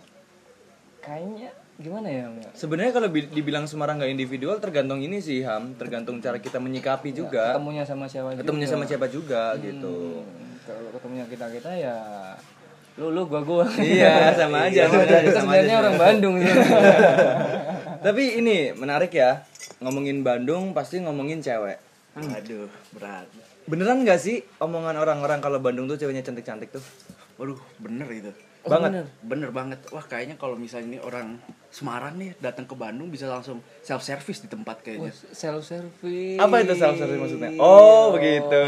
kayaknya 0.98 1.54
gimana 1.74 2.06
ya 2.06 2.28
ya? 2.28 2.50
Sebenarnya 2.52 2.92
kalau 2.92 3.08
bi- 3.08 3.26
dibilang 3.26 3.64
Semarang 3.64 3.96
nggak 3.96 4.10
individual 4.10 4.58
tergantung 4.58 4.98
ini 4.98 5.18
sih 5.18 5.40
Ham, 5.40 5.74
tergantung 5.74 6.18
cara 6.18 6.36
kita 6.36 6.56
menyikapi 6.56 7.10
juga. 7.12 7.54
ketemunya 7.54 7.82
sama 7.82 8.04
siapa 8.04 8.34
Ketemunya 8.34 8.64
juga. 8.64 8.74
sama 8.74 8.84
siapa 8.84 9.06
juga 9.06 9.42
gitu. 9.56 10.20
Hmm, 10.20 10.52
kalau 10.62 10.90
ketemunya 10.90 11.24
kita 11.26 11.46
kita 11.48 11.70
ya 11.72 11.96
lu 12.92 13.08
lu 13.08 13.24
gua 13.24 13.40
gua 13.40 13.64
Iya, 13.74 14.30
sama 14.32 14.62
aja. 14.68 14.84
sama 14.84 15.00
aja, 15.00 15.16
kita 15.18 15.32
sama 15.32 15.50
sebenarnya 15.50 15.72
aja. 15.72 15.82
orang 15.82 15.96
Bandung 15.96 16.34
gitu. 16.36 16.60
Tapi 18.06 18.22
ini 18.36 18.56
menarik 18.72 19.10
ya. 19.10 19.42
Ngomongin 19.78 20.20
Bandung 20.20 20.70
pasti 20.70 20.98
ngomongin 20.98 21.40
cewek. 21.40 21.80
aduh 22.12 22.68
berat 22.92 23.24
Beneran 23.64 24.04
nggak 24.04 24.20
sih 24.20 24.44
omongan 24.58 24.94
orang-orang 24.94 25.40
kalau 25.40 25.56
Bandung 25.56 25.86
tuh 25.86 25.96
ceweknya 25.96 26.20
cantik-cantik 26.20 26.68
tuh? 26.70 26.84
waduh 27.34 27.56
bener 27.78 28.04
itu 28.06 28.28
Oh, 28.62 28.70
Banget. 28.70 28.90
bener. 28.94 29.06
bener 29.22 29.50
banget 29.50 29.80
wah 29.90 30.00
kayaknya 30.00 30.36
kalau 30.36 30.54
misalnya 30.54 30.86
ini 30.88 30.98
orang 30.98 31.34
Semarang 31.68 32.14
nih 32.14 32.38
datang 32.38 32.62
ke 32.62 32.74
Bandung 32.74 33.08
bisa 33.08 33.26
langsung 33.26 33.58
self 33.80 34.00
service 34.00 34.38
di 34.38 34.46
tempat 34.46 34.78
kayaknya 34.80 35.10
self 35.32 35.64
service 35.64 36.38
Apa 36.38 36.60
itu 36.60 36.74
self 36.74 36.94
service 36.94 37.18
maksudnya? 37.18 37.50
Oh, 37.56 38.12
begitu. 38.12 38.62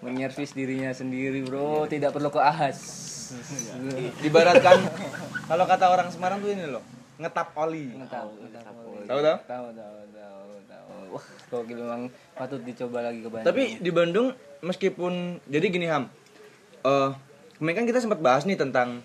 menyervis 0.00 0.50
dirinya 0.50 0.90
sendiri 0.90 1.42
bro 1.42 1.86
tidak 1.86 2.10
perlu 2.10 2.26
ke 2.28 2.38
ahas 2.38 2.78
Ibaratkan 4.20 4.78
kalau 5.44 5.64
kata 5.64 5.86
orang 5.86 6.08
Semarang 6.08 6.38
tuh 6.38 6.48
ini 6.48 6.64
loh, 6.64 6.80
ngetap 7.16 7.52
oli. 7.56 7.92
tahu 8.00 8.30
Tahu 9.04 9.20
tahu? 9.20 9.36
tahu 9.42 9.66
tahu 9.70 9.96
tahu 10.10 10.42
tahu 10.64 10.90
wah 11.08 11.24
gokil 11.48 11.76
memang 11.76 12.02
patut 12.32 12.60
dicoba 12.60 12.98
lagi 13.04 13.20
ke 13.20 13.28
Bandung 13.28 13.46
Tapi 13.46 13.62
di 13.78 13.90
Bandung 13.90 14.26
meskipun 14.60 15.12
jadi 15.44 15.66
gini 15.66 15.86
Ham. 15.86 16.08
Eh, 16.80 17.10
kemarin 17.58 17.82
kan 17.82 17.86
kita 17.90 17.98
sempat 17.98 18.22
bahas 18.22 18.46
nih 18.46 18.58
tentang 18.58 19.02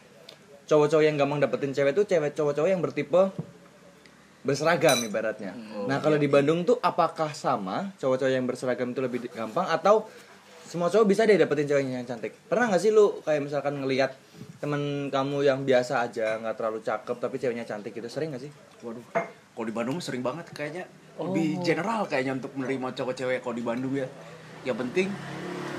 cowok-cowok 0.70 1.04
yang 1.04 1.18
gampang 1.20 1.44
dapetin 1.44 1.74
cewek 1.76 1.92
tuh 1.98 2.06
cewek 2.08 2.32
cowok-cowok 2.38 2.70
yang 2.70 2.82
bertipe 2.82 3.34
berseragam 4.44 5.00
ibaratnya. 5.00 5.56
nah 5.88 6.04
kalau 6.04 6.20
di 6.20 6.28
Bandung 6.28 6.68
tuh 6.68 6.76
apakah 6.84 7.32
sama 7.32 7.96
cowok-cowok 7.96 8.32
yang 8.32 8.44
berseragam 8.44 8.92
itu 8.92 9.00
lebih 9.00 9.20
gampang 9.32 9.68
atau 9.72 10.08
semua 10.68 10.90
cowok 10.90 11.06
bisa 11.06 11.24
deh 11.24 11.38
dapetin 11.38 11.70
ceweknya 11.70 12.02
yang 12.02 12.08
cantik? 12.08 12.34
Pernah 12.50 12.74
nggak 12.74 12.82
sih 12.82 12.92
lu 12.92 13.22
kayak 13.24 13.46
misalkan 13.46 13.80
ngelihat 13.84 14.18
temen 14.58 15.14
kamu 15.14 15.46
yang 15.46 15.60
biasa 15.64 16.02
aja 16.02 16.42
nggak 16.42 16.56
terlalu 16.60 16.80
cakep 16.82 17.18
tapi 17.20 17.36
ceweknya 17.38 17.62
cantik 17.68 17.94
gitu 17.94 18.10
sering 18.10 18.34
nggak 18.34 18.44
sih? 18.48 18.52
Waduh, 18.82 19.06
kalau 19.54 19.66
di 19.70 19.74
Bandung 19.76 20.02
sering 20.02 20.26
banget 20.26 20.50
kayaknya 20.50 20.90
lebih 21.22 21.62
general 21.62 22.10
kayaknya 22.10 22.42
untuk 22.42 22.58
menerima 22.58 22.90
cowok 23.00 23.14
cewek 23.14 23.40
kalau 23.46 23.56
di 23.56 23.64
Bandung 23.64 23.94
ya. 23.96 24.08
Yang 24.66 24.78
penting 24.88 25.08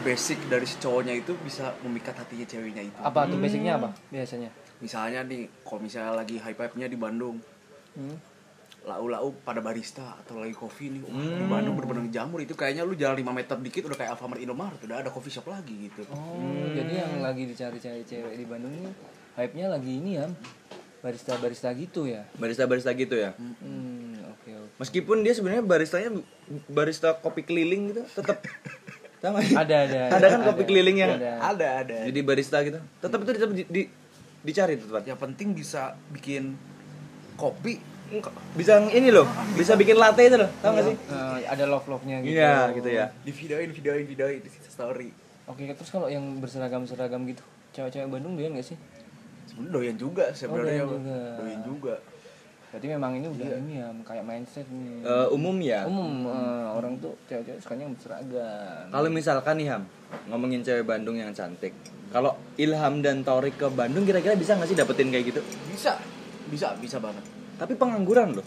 basic 0.04 0.38
dari 0.46 0.68
si 0.68 0.76
cowoknya 0.76 1.16
itu 1.16 1.32
bisa 1.40 1.72
memikat 1.80 2.14
hatinya 2.14 2.44
ceweknya 2.44 2.82
itu. 2.84 2.98
Apa 3.00 3.24
tuh 3.24 3.40
basicnya 3.40 3.80
apa 3.80 3.90
biasanya? 4.12 4.52
Misalnya 4.78 5.24
nih, 5.24 5.48
kalau 5.64 5.80
misalnya 5.80 6.12
lagi 6.12 6.36
high 6.36 6.52
pipe-nya 6.52 6.86
di 6.86 6.94
Bandung, 6.94 7.40
Hmm. 7.94 8.18
lau-lau 8.84 9.32
pada 9.40 9.64
barista 9.64 10.18
atau 10.20 10.36
lagi 10.36 10.52
kopi 10.52 10.92
nih, 10.92 11.00
wah 11.00 11.14
di 11.14 11.46
Bandung 11.48 11.72
bener-bener 11.72 12.12
jamur 12.12 12.36
itu 12.38 12.52
kayaknya 12.52 12.84
lu 12.84 12.92
jalan 12.92 13.16
5 13.16 13.32
meter 13.32 13.56
dikit 13.56 13.88
udah 13.88 13.96
kayak 13.96 14.12
Alfamart 14.12 14.42
Indomaret, 14.42 14.76
udah 14.84 15.00
ada 15.00 15.08
coffee 15.08 15.32
shop 15.32 15.48
lagi 15.48 15.88
gitu. 15.88 16.04
Oh, 16.12 16.68
jadi 16.68 17.00
yang 17.00 17.24
lagi 17.24 17.48
dicari-cari 17.48 18.04
cewek 18.04 18.34
di 18.36 18.44
Bandung 18.44 18.74
ini 18.74 18.92
hype-nya 19.40 19.72
lagi 19.72 19.88
ini 19.88 20.20
ya. 20.20 20.28
Barista-barista 21.00 21.68
gitu 21.72 22.04
ya. 22.04 22.24
Barista-barista 22.36 22.92
gitu 22.92 23.16
ya. 23.16 23.32
Hmm, 23.36 24.20
oke. 24.26 24.52
Meskipun 24.76 25.20
dia 25.20 25.32
sebenarnya 25.32 25.60
baristanya 25.60 26.10
barista 26.66 27.12
kopi 27.14 27.40
keliling 27.40 27.92
gitu, 27.92 28.02
tetap 28.10 28.40
sama 29.24 29.40
Ada 29.40 29.76
ada. 29.88 30.00
Ada 30.20 30.26
kan 30.28 30.40
kopi 30.44 30.62
keliling 30.68 30.96
yang 31.00 31.16
Ada. 31.16 31.32
Ada, 31.40 31.68
ada. 31.80 31.96
jadi 32.04 32.20
barista 32.20 32.60
gitu. 32.60 32.76
Tetap 33.00 33.18
itu 33.24 33.30
tetap 33.32 33.50
di, 33.56 33.64
di- 33.64 33.90
dicari 34.44 34.76
tuh 34.76 34.92
tempat. 34.92 35.08
Yang 35.08 35.18
penting 35.24 35.48
bisa 35.56 35.96
bikin 36.12 36.54
kopi 37.34 37.80
Bisa 38.54 38.78
ini 38.94 39.10
loh, 39.10 39.26
bisa 39.58 39.74
bikin 39.74 39.98
latte 39.98 40.22
itu 40.28 40.36
loh, 40.38 40.46
tau 40.62 40.76
gak 40.76 40.86
sih? 40.86 40.94
Eh, 40.94 41.38
ada 41.50 41.64
love 41.66 41.88
love-nya 41.88 42.22
gitu. 42.22 42.36
Iya, 42.36 42.70
gitu 42.76 42.86
ya. 42.86 43.10
di 43.26 43.32
videoin, 43.34 43.70
videoin, 43.74 44.04
videoin 44.06 44.38
di 44.38 44.50
story. 44.70 45.08
Oke, 45.50 45.66
terus 45.74 45.90
kalau 45.90 46.06
yang 46.06 46.22
berseragam-seragam 46.38 47.26
gitu, 47.26 47.42
cewek-cewek 47.74 48.06
Bandung 48.06 48.38
doyan 48.38 48.54
gak 48.54 48.70
sih? 48.70 48.78
Sebenarnya 49.50 49.72
doyan 49.72 49.96
juga 49.98 50.24
sebenarnya. 50.30 50.84
doyan 50.84 50.94
juga. 50.94 51.18
doyan 51.40 51.60
juga. 51.66 51.94
Berarti 52.74 52.90
memang 52.90 53.14
ini 53.14 53.30
udah 53.30 53.48
ini 53.54 53.72
ya, 53.78 53.86
kayak 54.02 54.26
mindset 54.26 54.66
nih. 54.66 55.06
Eh, 55.06 55.28
umum 55.30 55.54
ya. 55.62 55.86
Umum 55.86 56.26
eh, 56.26 56.66
orang 56.74 56.98
tuh 56.98 57.14
cewek-cewek 57.30 57.62
sukanya 57.62 57.86
yang 57.86 57.94
berseragam. 57.94 58.90
Kalau 58.90 59.08
misalkan 59.14 59.54
nih 59.62 59.66
Ham, 59.70 59.82
ngomongin 60.26 60.66
cewek 60.66 60.82
Bandung 60.82 61.14
yang 61.14 61.30
cantik. 61.30 61.70
Kalau 62.10 62.34
Ilham 62.58 62.98
dan 62.98 63.22
Torik 63.22 63.62
ke 63.62 63.70
Bandung 63.70 64.02
kira-kira 64.02 64.34
bisa 64.34 64.58
nggak 64.58 64.66
sih 64.66 64.74
dapetin 64.74 65.14
kayak 65.14 65.22
gitu? 65.30 65.38
Bisa, 65.70 66.02
bisa, 66.50 66.74
bisa 66.82 66.98
banget. 66.98 67.22
Tapi 67.62 67.78
pengangguran 67.78 68.42
loh. 68.42 68.46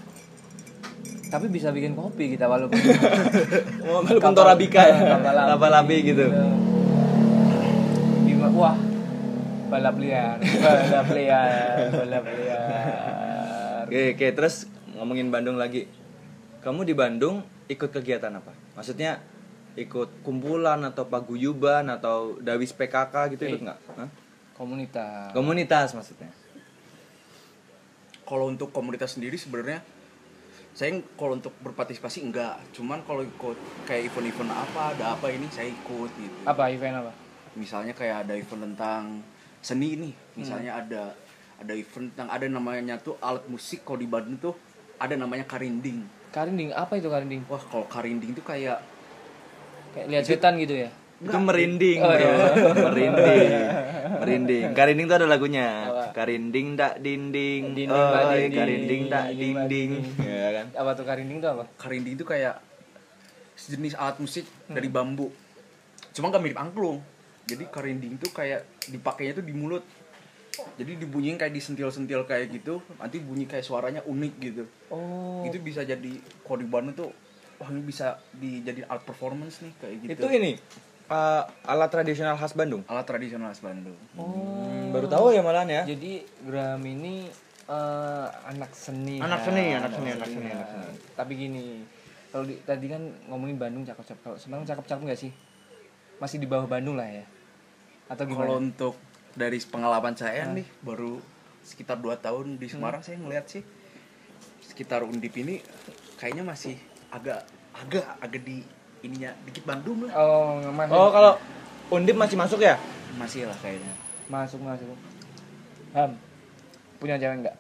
Tapi 1.32 1.48
bisa 1.48 1.72
bikin 1.72 1.96
kopi 1.96 2.36
kita 2.36 2.52
walaupun 2.52 2.76
Walaupun 3.88 4.36
Torabika 4.36 4.92
ya, 4.92 5.24
kapal 5.24 5.40
labi. 5.40 5.52
kapal 5.56 5.72
labi 5.72 5.98
gitu. 6.04 6.26
Bima, 8.28 8.52
wah 8.52 8.76
balap 9.72 9.96
liar, 10.00 10.36
balap 10.64 11.08
liar, 11.16 11.92
balap 11.96 12.26
liar. 12.28 12.97
Oke, 13.88 14.20
oke, 14.20 14.28
terus 14.36 14.68
ngomongin 15.00 15.32
Bandung 15.32 15.56
lagi. 15.56 15.88
Kamu 16.60 16.84
di 16.84 16.92
Bandung 16.92 17.40
ikut 17.72 17.88
kegiatan 17.88 18.36
apa? 18.36 18.52
Maksudnya 18.76 19.24
ikut 19.80 20.26
kumpulan 20.28 20.84
atau 20.84 21.08
paguyuban 21.08 21.88
atau 21.88 22.36
dawis 22.44 22.76
PKK 22.76 23.38
gitu 23.38 23.48
ikut 23.48 23.62
Eh. 23.62 23.66
nggak? 23.72 23.80
Hah? 23.96 24.10
Komunitas. 24.60 25.32
Komunitas 25.32 25.96
maksudnya. 25.96 26.28
Kalau 28.28 28.52
untuk 28.52 28.76
komunitas 28.76 29.16
sendiri 29.16 29.40
sebenarnya 29.40 29.80
saya 30.76 30.94
kalau 31.16 31.40
untuk 31.40 31.56
berpartisipasi 31.64 32.28
enggak, 32.28 32.60
cuman 32.76 33.02
kalau 33.08 33.24
ikut 33.24 33.58
kayak 33.88 34.12
event-event 34.12 34.52
apa, 34.52 34.94
ada 34.94 35.16
apa 35.16 35.32
ini 35.32 35.48
saya 35.50 35.72
ikut 35.72 36.12
gitu. 36.12 36.38
Apa 36.44 36.70
event 36.70 37.08
apa? 37.08 37.14
Misalnya 37.56 37.96
kayak 37.96 38.28
ada 38.28 38.34
event 38.38 38.62
tentang 38.74 39.24
seni 39.64 39.98
nih, 39.98 40.14
misalnya 40.38 40.78
ada 40.78 41.18
ada 41.58 41.74
event 41.74 42.14
tentang 42.14 42.30
ada 42.30 42.46
namanya 42.46 42.96
tuh 42.98 43.18
alat 43.18 43.46
musik 43.46 43.82
kalau 43.82 43.98
di 43.98 44.06
Bandung 44.06 44.38
tuh 44.38 44.54
ada 44.98 45.14
namanya 45.14 45.44
karinding. 45.44 46.06
Karinding, 46.30 46.70
apa 46.72 46.96
itu 46.96 47.08
karinding? 47.08 47.42
Wah, 47.46 47.62
kalau 47.62 47.86
karinding 47.86 48.34
tuh 48.34 48.44
kayak 48.44 48.78
Kayak 49.90 50.08
lihat 50.08 50.24
setan 50.24 50.54
gitu 50.58 50.76
ya? 50.78 50.90
itu 51.18 51.34
merinding 51.34 51.98
Oh, 51.98 52.14
bro 52.14 52.22
iya. 52.22 52.30
merinding 52.86 53.50
merinding 54.22 54.66
karinding 54.78 55.06
itu 55.10 55.16
ada 55.18 55.26
lagunya 55.26 55.90
Apa? 55.90 56.14
karinding 56.14 56.78
tak 56.78 57.02
dinding 57.02 57.74
Dinding, 57.74 57.90
oh 57.90 57.98
tak 58.14 58.24
dinding. 58.30 58.54
karinding 58.54 59.02
tak 59.10 59.26
Dinding, 59.34 59.56
dinding 59.66 59.92
ya 60.22 60.48
kan 60.54 60.66
Apa 60.78 60.92
tuh 60.94 61.06
karinding 61.10 61.42
itu 61.42 61.50
apa? 61.50 61.66
karinding 61.74 62.14
itu 62.14 62.22
kayak 62.22 62.62
sejenis 63.58 63.98
alat 63.98 64.22
musik 64.22 64.46
dari 64.70 64.86
bambu. 64.86 65.34
Cuma 66.14 66.30
nggak 66.30 66.44
mirip 66.46 66.60
angklung. 66.62 67.02
Jadi 67.44 67.66
karinding 67.66 68.22
tuh 68.22 68.30
kayak 68.30 68.62
dipakainya 68.86 69.34
tuh 69.34 69.46
di 69.46 69.54
mulut. 69.58 69.82
Jadi 70.78 70.92
dibunyiin 71.02 71.38
kayak 71.38 71.54
disentil-sentil 71.54 72.26
kayak 72.26 72.50
gitu, 72.50 72.82
nanti 72.98 73.22
bunyi 73.22 73.46
kayak 73.46 73.66
suaranya 73.66 74.02
unik 74.06 74.34
gitu. 74.42 74.64
Oh. 74.90 75.46
Itu 75.46 75.62
bisa 75.62 75.86
jadi 75.86 76.18
Bandung 76.48 76.96
tuh 76.96 77.10
wah 77.58 77.70
ini 77.74 77.82
bisa 77.82 78.22
dijadiin 78.38 78.86
alat 78.86 79.04
performance 79.04 79.62
nih 79.66 79.74
kayak 79.82 79.96
gitu. 80.06 80.12
itu 80.14 80.28
ini 80.30 80.52
uh, 81.10 81.44
alat 81.66 81.90
tradisional 81.90 82.38
khas 82.38 82.54
Bandung 82.54 82.86
alat 82.86 83.06
tradisional 83.06 83.50
khas 83.50 83.62
Bandung. 83.66 83.98
Oh. 84.14 84.30
Hmm, 84.30 84.94
baru 84.94 85.10
tahu 85.10 85.34
ya 85.34 85.42
malahan 85.42 85.70
ya 85.70 85.84
Jadi 85.84 86.22
Gram 86.46 86.82
ini 86.86 87.28
eh, 87.68 88.28
anak 88.48 88.72
seni. 88.72 89.20
Anak 89.20 89.44
seni, 89.44 89.76
anak 89.76 89.92
seni, 89.92 90.10
anak 90.16 90.30
seni, 90.32 90.48
anak 90.48 90.68
seni. 90.72 90.88
Tapi 91.20 91.34
gini, 91.36 91.84
kalau 92.32 92.48
di- 92.48 92.64
tadi 92.64 92.88
kan 92.88 93.04
ngomongin 93.28 93.60
Bandung 93.60 93.84
cakep-cakep. 93.84 94.24
Kalau 94.24 94.38
Semarang 94.40 94.64
cakep-cakep 94.64 95.04
nggak 95.04 95.20
sih? 95.20 95.32
Masih 96.24 96.40
di 96.40 96.48
bawah 96.48 96.64
Bandung 96.64 96.96
lah 96.96 97.10
ya. 97.12 97.28
Atau 98.08 98.24
gimana? 98.24 98.48
Kalau 98.48 98.56
untuk 98.64 98.96
dari 99.38 99.62
pengalaman 99.62 100.18
saya 100.18 100.50
nih 100.50 100.66
baru 100.82 101.22
sekitar 101.62 102.02
2 102.02 102.18
tahun 102.18 102.58
di 102.58 102.68
Semarang 102.68 103.06
saya 103.06 103.22
ngeliat 103.22 103.46
sih 103.46 103.62
sekitar 104.66 105.06
Undip 105.06 105.38
ini 105.38 105.62
kayaknya 106.18 106.42
masih 106.42 106.74
agak 107.14 107.46
agak 107.78 108.06
agak 108.18 108.42
di 108.42 108.66
ininya 109.06 109.32
dikit 109.46 109.64
Bandung 109.70 110.10
lah. 110.10 110.14
Oh, 110.18 110.58
masuk. 110.74 110.94
oh 110.98 111.10
kalau 111.14 111.34
undip 111.94 112.18
masih 112.18 112.36
masuk 112.36 112.60
ya 112.60 112.76
Masih 113.16 113.46
lah 113.46 113.56
kayaknya. 113.62 113.94
masuk 114.28 114.60
masuk. 114.60 114.98
Ham. 115.94 116.18
Punya 117.00 117.16
cewek 117.22 117.46
nggak? 117.46 117.56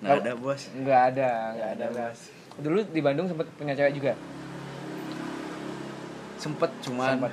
Nggak 0.00 0.16
ada 0.22 0.32
bos. 0.38 0.62
Nggak 0.72 1.00
ada, 1.14 1.30
nggak 1.52 1.70
ada. 1.74 1.86
bos. 1.90 2.20
Dulu 2.62 2.78
di 2.94 3.00
Bandung 3.02 3.26
sempat 3.26 3.46
punya 3.58 3.74
cewek 3.74 3.92
juga. 3.98 4.12
Sempet 6.38 6.70
cuman 6.86 7.18
Sempet. 7.18 7.32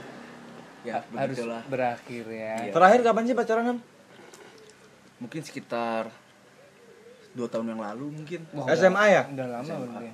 Ya 0.85 1.01
Harus 1.11 1.35
begitulah. 1.35 1.61
berakhir 1.65 2.25
ya. 2.27 2.53
Iya. 2.61 2.71
terakhir 2.71 2.99
kapan 3.01 3.23
sih 3.23 3.33
pacaran 3.33 3.65
Ham? 3.65 3.77
Mungkin 5.17 5.41
sekitar 5.41 6.07
dua 7.31 7.47
tahun 7.47 7.67
yang 7.69 7.81
lalu 7.81 8.05
mungkin. 8.13 8.45
Wah, 8.51 8.69
SMA 8.71 9.03
ya? 9.09 9.21
Udah 9.27 9.45
lama 9.49 9.63
SMA. 9.63 9.79
berarti 9.81 10.05
ya. 10.05 10.13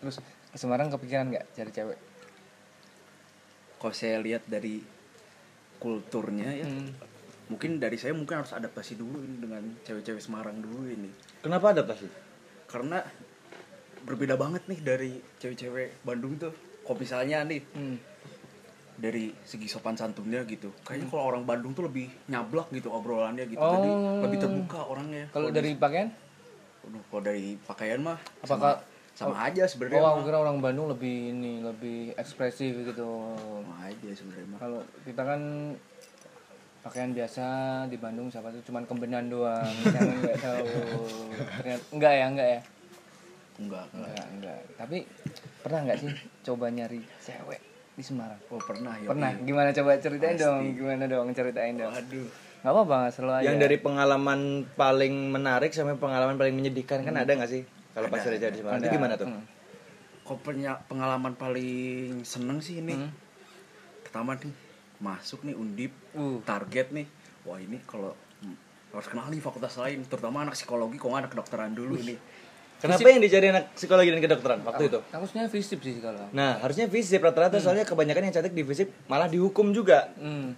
Terus 0.00 0.16
ke 0.50 0.56
Semarang 0.56 0.88
kepikiran 0.88 1.26
nggak 1.28 1.46
cari 1.52 1.70
cewek? 1.70 1.98
Kalau 3.76 3.94
saya 3.94 4.18
lihat 4.18 4.44
dari 4.44 4.82
kulturnya 5.76 6.52
ya, 6.52 6.66
Hmm. 6.66 6.92
mungkin 7.48 7.76
dari 7.76 7.96
saya 7.96 8.12
mungkin 8.12 8.38
harus 8.38 8.52
adaptasi 8.52 8.94
dulu 8.94 9.16
ini 9.18 9.36
dengan 9.38 9.62
cewek-cewek 9.80 10.20
Semarang 10.20 10.54
dulu 10.56 10.84
ini. 10.86 11.08
kenapa 11.40 11.72
adaptasi 11.72 12.04
karena 12.66 13.00
berbeda 14.00 14.36
banget 14.36 14.62
nih 14.66 14.78
dari 14.78 15.10
cewek-cewek 15.34 16.04
Bandung 16.04 16.36
tuh 16.36 16.52
kok 16.80 16.94
misalnya 16.94 17.42
nih 17.42 17.64
Hmm. 17.70 17.96
Dari 19.00 19.32
segi 19.42 19.64
sopan 19.64 19.94
santunnya 19.94 20.44
gitu 20.44 20.68
kayaknya 20.82 21.08
kalau 21.08 21.24
orang 21.26 21.42
Bandung 21.42 21.72
tuh 21.72 21.82
lebih 21.82 22.06
nyablak 22.26 22.68
gitu 22.70 22.88
obrolannya 22.88 23.44
gitu 23.46 23.56
jadi 23.56 23.88
Oh. 23.88 24.20
lebih 24.20 24.38
terbuka 24.38 24.80
orangnya 24.84 25.24
Kalau 25.30 25.48
dari 25.48 25.72
pakaian? 25.74 26.08
Kalau 26.82 27.20
dari 27.20 27.44
pakaian 27.58 27.98
mah 27.98 28.20
Apakah- 28.38 28.84
sama, 29.12 29.32
sama 29.32 29.36
aja 29.42 29.64
sebenarnya 29.64 30.00
Oh, 30.00 30.10
aku 30.14 30.20
kira 30.26 30.38
orang 30.38 30.60
Bandung 30.60 30.86
lebih 30.86 31.16
ini, 31.30 31.60
lebih 31.60 32.12
ekspresif 32.14 32.72
gitu. 32.78 33.08
sama 33.36 33.76
aja 33.82 34.08
sebenarnya 34.10 34.56
Kalau 34.56 34.80
kita 35.02 35.22
kan 35.22 35.40
pakaian 36.80 37.10
biasa 37.10 37.44
di 37.86 37.96
Bandung 37.96 38.28
siapa 38.28 38.48
tuh 38.50 38.64
cuman 38.64 38.84
kembenan 38.84 39.28
doang, 39.28 39.68
jangan 39.86 40.16
nggak 40.18 40.38
tahu. 40.38 40.68
Ternyata 41.58 41.84
enggak 41.90 42.12
ya, 42.14 42.26
enggak 42.26 42.48
ya. 42.48 42.60
enggak 43.58 43.84
enggak 43.86 44.08
Enggak, 44.08 44.26
enggak. 44.30 44.60
Tapi 44.76 44.98
pernah 45.60 45.80
nggak 45.84 45.98
sih 45.98 46.10
coba 46.42 46.66
nyari 46.68 47.00
cewek 47.18 47.60
di 48.00 48.06
Semarang? 48.06 48.40
oh 48.46 48.56
pernah 48.58 48.94
ya 48.94 49.06
Pernah. 49.06 49.30
Gimana 49.38 49.68
coba 49.70 49.90
ceritain 49.96 50.34
Pasti. 50.34 50.42
dong, 50.42 50.62
gimana 50.72 51.04
dong 51.04 51.26
ceritain 51.30 51.74
dong. 51.74 51.92
aduh 51.92 52.28
Nggak 52.60 52.72
apa-apa, 52.74 52.94
nggak 52.98 53.12
selalu 53.14 53.32
aja. 53.34 53.44
yang 53.46 53.56
dari 53.58 53.76
pengalaman 53.76 54.40
paling 54.74 55.14
menarik 55.28 55.70
sampai 55.70 55.94
pengalaman 55.94 56.34
paling 56.34 56.52
menyedihkan 56.52 57.00
kan 57.00 57.14
ada 57.14 57.28
nggak 57.30 57.48
sih 57.48 57.62
kalau 57.90 58.06
pas 58.06 58.20
Ada, 58.20 58.48
di 58.48 58.58
Semarang 58.58 58.76
Ada. 58.76 58.82
itu 58.82 58.88
gimana 58.90 59.14
tuh 59.14 59.26
Hmm. 59.26 59.44
kok 60.22 60.38
pengalaman 60.86 61.32
paling 61.34 61.72
seneng 62.22 62.58
sih 62.58 62.78
ini 62.78 62.94
Hmm. 62.94 63.10
pertama 64.02 64.34
nih 64.34 64.52
masuk 64.98 65.42
nih 65.42 65.54
undip 65.54 65.92
Uh. 66.12 66.40
target 66.42 66.90
nih 66.90 67.08
wah 67.42 67.56
ini 67.56 67.80
kalau 67.82 68.12
harus 68.90 69.06
kenal 69.06 69.26
nih 69.26 69.38
fakultas 69.38 69.74
lain 69.76 70.02
terutama 70.04 70.42
anak 70.42 70.52
psikologi 70.52 70.96
kok 70.96 71.06
nggak 71.06 71.22
anak 71.22 71.32
kedokteran 71.32 71.72
dulu 71.72 71.94
nih 71.96 72.18
Kenapa 72.80 73.06
yang 73.12 73.20
dicari 73.20 73.46
anak 73.52 73.76
psikologi 73.76 74.08
dan 74.08 74.20
kedokteran 74.24 74.60
waktu 74.64 74.88
itu? 74.88 74.98
Aku 75.12 75.24
sebenarnya 75.28 75.52
visip 75.52 75.78
sih 75.84 76.00
kalau. 76.00 76.32
Nah, 76.32 76.58
harusnya 76.64 76.88
fisip 76.88 77.20
rata-rata 77.20 77.60
soalnya 77.60 77.84
kebanyakan 77.84 78.32
yang 78.32 78.34
cantik 78.34 78.56
di 78.56 78.64
fisip 78.64 78.88
malah 79.04 79.28
dihukum 79.28 79.70
juga. 79.76 80.08
Hmm. 80.16 80.56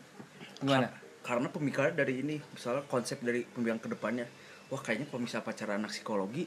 Gimana? 0.62 1.02
karena 1.22 1.48
pemikiran 1.48 1.94
dari 1.94 2.18
ini 2.18 2.36
misalnya 2.50 2.82
konsep 2.90 3.22
dari 3.22 3.46
pembimbingan 3.46 3.78
ke 3.78 3.88
depannya 3.94 4.26
wah 4.68 4.82
kayaknya 4.82 5.06
kalau 5.06 5.22
misalnya 5.22 5.46
pacaran 5.46 5.78
anak 5.78 5.94
psikologi 5.94 6.44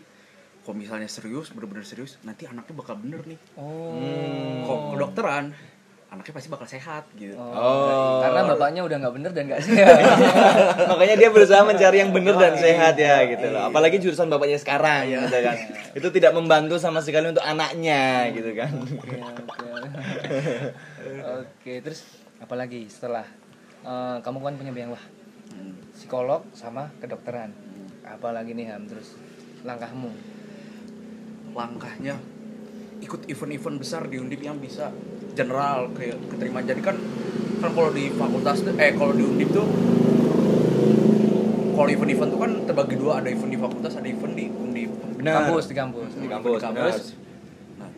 kalau 0.67 0.75
misalnya 0.75 1.07
serius 1.07 1.47
bener-bener 1.55 1.87
serius 1.87 2.19
nanti 2.27 2.43
anaknya 2.43 2.75
bakal 2.75 2.99
bener 2.99 3.23
nih 3.23 3.39
Oh. 3.55 4.67
kok 4.67 4.79
kedokteran 4.95 5.55
anaknya 6.15 6.31
pasti 6.31 6.47
bakal 6.47 6.63
sehat 6.63 7.03
gitu 7.13 7.35
Oh. 7.35 8.23
Karena 8.23 8.47
bapaknya 8.47 8.81
udah 8.81 8.97
nggak 9.03 9.15
bener 9.19 9.31
dan 9.35 9.43
nggak 9.51 9.63
sehat. 9.67 9.95
Makanya 10.87 11.15
dia 11.19 11.29
berusaha 11.29 11.61
mencari 11.61 11.97
yang 11.99 12.15
benar 12.15 12.35
dan 12.39 12.55
sehat 12.55 12.95
ya 12.95 13.27
gitu 13.27 13.51
loh. 13.51 13.67
Apalagi 13.67 13.99
jurusan 13.99 14.31
bapaknya 14.31 14.55
sekarang 14.55 15.11
gitu 15.11 15.37
kan. 15.43 15.55
Itu 15.91 16.07
tidak 16.09 16.31
membantu 16.31 16.79
sama 16.79 17.03
sekali 17.03 17.29
untuk 17.29 17.43
anaknya 17.43 18.31
gitu 18.31 18.55
kan. 18.55 18.71
Oke, 18.71 19.19
oke. 19.19 19.89
Oke, 21.43 21.73
terus 21.83 22.01
apalagi 22.39 22.87
setelah 22.87 23.27
eh, 23.83 24.17
kamu 24.23 24.37
kan 24.39 24.55
punya 24.55 24.71
bidang 24.71 24.95
wah 24.95 25.05
psikolog 25.93 26.41
sama 26.55 26.89
kedokteran. 26.97 27.51
Apalagi 28.01 28.55
nih 28.55 28.71
Ham 28.71 28.87
terus 28.87 29.13
langkahmu. 29.61 30.11
langkahnya 31.55 32.19
ikut 32.99 33.31
event-event 33.31 33.79
besar 33.79 34.03
di 34.07 34.19
undip 34.19 34.43
yang 34.43 34.59
bisa 34.59 34.91
general 35.35 35.91
kayak 35.91 36.17
keterima 36.27 36.59
jadi 36.61 36.81
kan 36.81 36.95
kan 37.57 37.69
kalau 37.69 37.91
di 37.91 38.09
fakultas 38.09 38.57
tuh 38.61 38.73
eh 38.75 38.91
kalau 38.91 39.11
di 39.11 39.23
undip 39.23 39.51
tuh 39.51 39.67
kalau 41.75 41.89
event-event 41.89 42.29
tuh 42.29 42.39
kan 42.39 42.51
terbagi 42.63 42.95
dua 42.95 43.19
ada 43.19 43.27
event 43.27 43.51
di 43.51 43.59
fakultas 43.59 43.93
ada 43.93 44.07
event 44.07 44.33
di 44.33 44.45
undip 44.47 44.91
Benar. 45.15 45.49
Kampus 45.49 45.65
di 45.65 45.73
kampus. 45.73 46.09
Di 46.13 46.27
kampus, 46.29 46.61
benar. 46.61 46.93
Nah, 47.75 47.89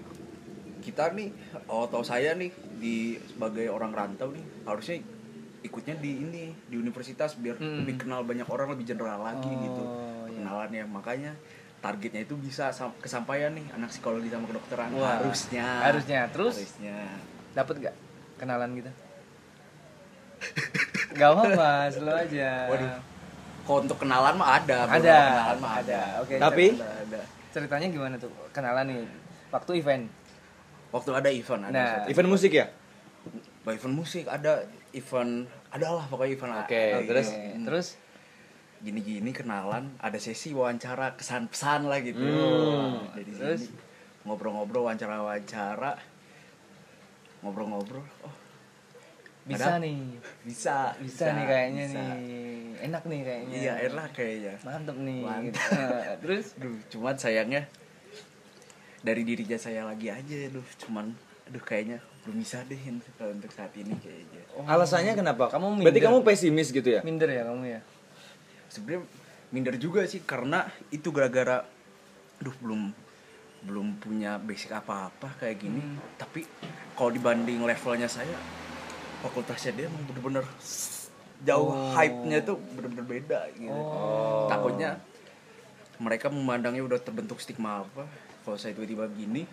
kita 0.79 1.11
nih, 1.11 1.27
oh 1.67 1.83
atau 1.83 1.99
saya 1.99 2.31
nih 2.33 2.47
di 2.73 2.95
sebagai 3.19 3.67
orang 3.67 3.91
rantau 3.91 4.31
nih 4.31 4.39
harusnya 4.63 5.03
ikutnya 5.59 5.99
di 5.99 6.23
ini 6.23 6.55
di 6.63 6.75
universitas 6.77 7.35
biar 7.35 7.59
Hmm. 7.59 7.83
lebih 7.83 7.99
kenal 7.99 8.23
banyak 8.23 8.47
orang 8.47 8.71
lebih 8.71 8.87
general 8.87 9.19
lagi 9.19 9.43
Oh, 9.43 9.59
gitu 9.59 9.83
iya. 9.83 10.39
kenalannya 10.39 10.83
makanya 10.87 11.31
targetnya 11.87 12.21
itu 12.21 12.35
bisa 12.35 12.67
sam- 12.69 12.91
kesampaian 12.99 13.47
nih 13.49 13.63
anak 13.71 13.87
psikologi 13.87 14.27
sama 14.27 14.43
kedokteran 14.45 14.91
Wah, 14.91 15.23
harusnya 15.23 15.87
harusnya. 15.87 16.27
Terus? 16.27 16.59
harusnya 16.59 16.97
Dapat 17.55 17.75
nggak 17.79 17.95
kenalan 18.35 18.69
gitu? 18.75 18.91
Gak 21.15 21.29
apa-apa, 21.31 21.71
slow 21.95 22.11
aja. 22.13 22.51
Waduh. 22.67 22.99
kalau 23.63 23.79
untuk 23.83 23.99
kenalan 23.99 24.35
mah 24.35 24.49
ada 24.55 24.77
Ada, 24.85 24.95
kenalan 24.95 25.57
mah 25.59 25.73
ada, 25.75 25.81
ada. 25.81 26.01
Oke. 26.23 26.35
Tapi 26.37 26.65
ada, 26.73 26.87
ada. 27.01 27.19
Ceritanya 27.49 27.87
gimana 27.89 28.15
tuh 28.15 28.31
kenalan 28.51 28.85
nih? 28.85 28.99
Waktu 29.49 29.71
event. 29.79 30.05
waktu 30.87 31.11
ada 31.11 31.27
event 31.27 31.61
ada 31.63 31.71
Nah. 31.73 31.91
event 32.07 32.29
musik 32.29 32.51
ya? 32.53 32.71
Bah, 33.63 33.75
event 33.75 33.91
musik 33.93 34.23
ada 34.23 34.63
event 34.93 35.43
ada 35.67 35.87
lah 35.93 36.05
pokoknya 36.05 36.31
event 36.33 36.51
lah. 36.53 36.63
Oke, 36.63 36.83
Oke, 36.95 37.05
terus? 37.05 37.27
Terus 37.59 37.87
gini-gini 38.79 39.31
kenalan 39.31 39.89
ada 39.97 40.17
sesi 40.17 40.51
wawancara 40.51 41.13
kesan 41.13 41.47
pesan 41.47 41.85
lah 41.85 41.97
gitu 41.99 42.19
Hmm. 42.19 43.09
jadi 43.11 43.31
Terus? 43.31 43.61
sini 43.63 43.77
ngobrol-ngobrol 44.23 44.85
wawancara 44.85 45.19
wawancara 45.19 45.97
ngobrol-ngobrol 47.41 48.05
oh 48.21 48.35
bisa 49.47 49.63
Ada? 49.71 49.79
nih. 49.79 49.95
bisa 50.43 50.75
Bisa, 50.99 51.31
nih 51.31 51.45
kayaknya 51.47 51.83
bisa. 51.87 52.01
nih. 52.03 52.59
Enak 52.83 53.03
nih 53.07 53.19
kayaknya. 53.23 53.55
iya 53.55 53.73
enak 53.81 54.09
kayaknya 54.11 54.53
Mantep 54.59 54.97
nih. 54.99 55.19
Mantep. 55.23 55.45
gitu. 55.47 55.61
Terus 56.21 56.45
aduh 56.53 56.75
cuman 56.89 57.15
sayangnya 57.15 57.61
dari 58.99 59.23
dirinya 59.23 59.55
saya 59.55 59.87
lagi 59.87 60.11
aja 60.11 60.35
aduh 60.51 60.67
cuman 60.77 61.15
aduh 61.47 61.63
kayaknya 61.63 62.03
belum 62.21 62.37
bisa 62.37 62.59
deh 62.67 62.75
untuk 63.23 63.47
saat 63.49 63.71
ini 63.73 63.95
kayaknya 63.95 64.43
Alasannya 64.67 65.15
kenapa? 65.15 65.47
Kamu 65.47 65.79
Berarti 65.79 65.95
minder. 65.95 66.03
kamu 66.03 66.17
pesimis 66.27 66.67
gitu 66.69 66.89
ya? 66.91 67.01
minder 67.01 67.29
ya 67.31 67.47
kamu 67.47 67.63
ya? 67.69 67.79
Sebenarnya 68.77 69.01
minder 69.49 69.75
juga 69.75 70.05
sih 70.05 70.21
karena 70.21 70.63
itu 70.89 71.09
gara-gara 71.09 71.65
aduh 72.37 72.55
belum 72.59 72.81
belum 73.57 73.97
punya 73.97 74.37
basic 74.37 74.69
apa-apa 74.71 75.33
kayak 75.35 75.57
gini 75.57 75.81
Hmm. 75.81 75.97
tapi 76.15 76.45
kalau 76.93 77.09
dibanding 77.09 77.59
levelnya 77.59 78.05
saya 78.05 78.37
fakultasnya 79.19 79.73
dia 79.73 79.85
emang 79.87 80.05
bener-bener 80.05 80.45
jauh 81.39 81.69
Oh. 81.69 81.93
hype-nya 81.93 82.41
tuh 82.41 82.61
bener-bener 82.71 83.05
beda 83.07 83.39
gitu 83.51 83.73
Oh. 83.73 84.45
takutnya 84.45 85.01
mereka 85.97 86.29
memandangnya 86.29 86.85
udah 86.85 86.99
terbentuk 86.99 87.41
stigma 87.41 87.81
apa 87.81 88.05
kalau 88.43 88.55
saya 88.55 88.71
tiba-tiba 88.71 89.09
gini 89.09 89.49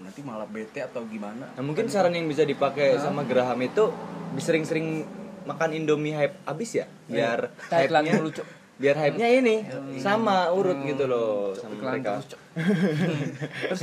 nanti 0.00 0.24
malah 0.24 0.48
bete 0.48 0.80
atau 0.80 1.04
gimana 1.04 1.52
Nah, 1.52 1.62
mungkin 1.62 1.86
saran 1.86 2.16
yang 2.16 2.24
bisa 2.24 2.42
dipakai 2.42 2.96
sama 2.96 3.22
Graham 3.22 3.60
itu 3.60 3.92
sering-sering 4.34 5.04
makan 5.44 5.74
Indomie 5.74 6.16
hype 6.16 6.40
abis 6.42 6.70
ya, 6.74 6.86
biar 7.04 7.52
iklan 7.68 7.76
hype-nya 8.00 8.12
dulu, 8.16 8.30
Cok. 8.32 8.48
Biar 8.82 8.98
hype-nya 8.98 9.28
ini 9.30 9.56
sama 10.02 10.50
urut 10.50 10.74
gitu 10.82 11.06
loh 11.06 11.54
sama 11.54 11.78
mereka. 11.94 12.18
terus. 12.18 12.34
Terus 13.62 13.80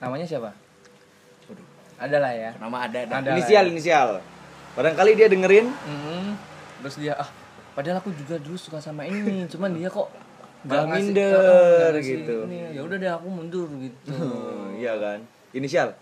namanya 0.00 0.24
siapa? 0.24 0.50
Ada 2.00 2.16
lah 2.16 2.32
ya. 2.32 2.50
nama 2.56 2.88
ada 2.88 2.98
ada, 3.04 3.14
Ada. 3.20 3.30
Inisial 3.36 3.68
inisial. 3.68 4.24
Barangkali 4.72 5.12
dia 5.12 5.28
dengerin. 5.28 5.68
Hmm. 5.68 6.32
Terus 6.80 6.96
dia 6.96 7.12
ah 7.12 7.28
padahal 7.76 8.00
aku 8.00 8.08
juga 8.16 8.40
dulu 8.40 8.56
suka 8.56 8.80
sama 8.80 9.04
ini, 9.04 9.44
cuman 9.52 9.76
dia 9.76 9.92
kok 9.92 10.08
ngasih- 10.64 10.88
minder, 11.12 11.92
ngasih 11.92 12.24
gitu. 12.24 12.36
Ya 12.72 12.80
udah 12.80 12.96
deh 12.96 13.10
aku 13.12 13.28
mundur 13.28 13.68
gitu. 13.76 14.16
Iya 14.80 14.96
kan? 14.96 15.20
Inisial. 15.52 15.92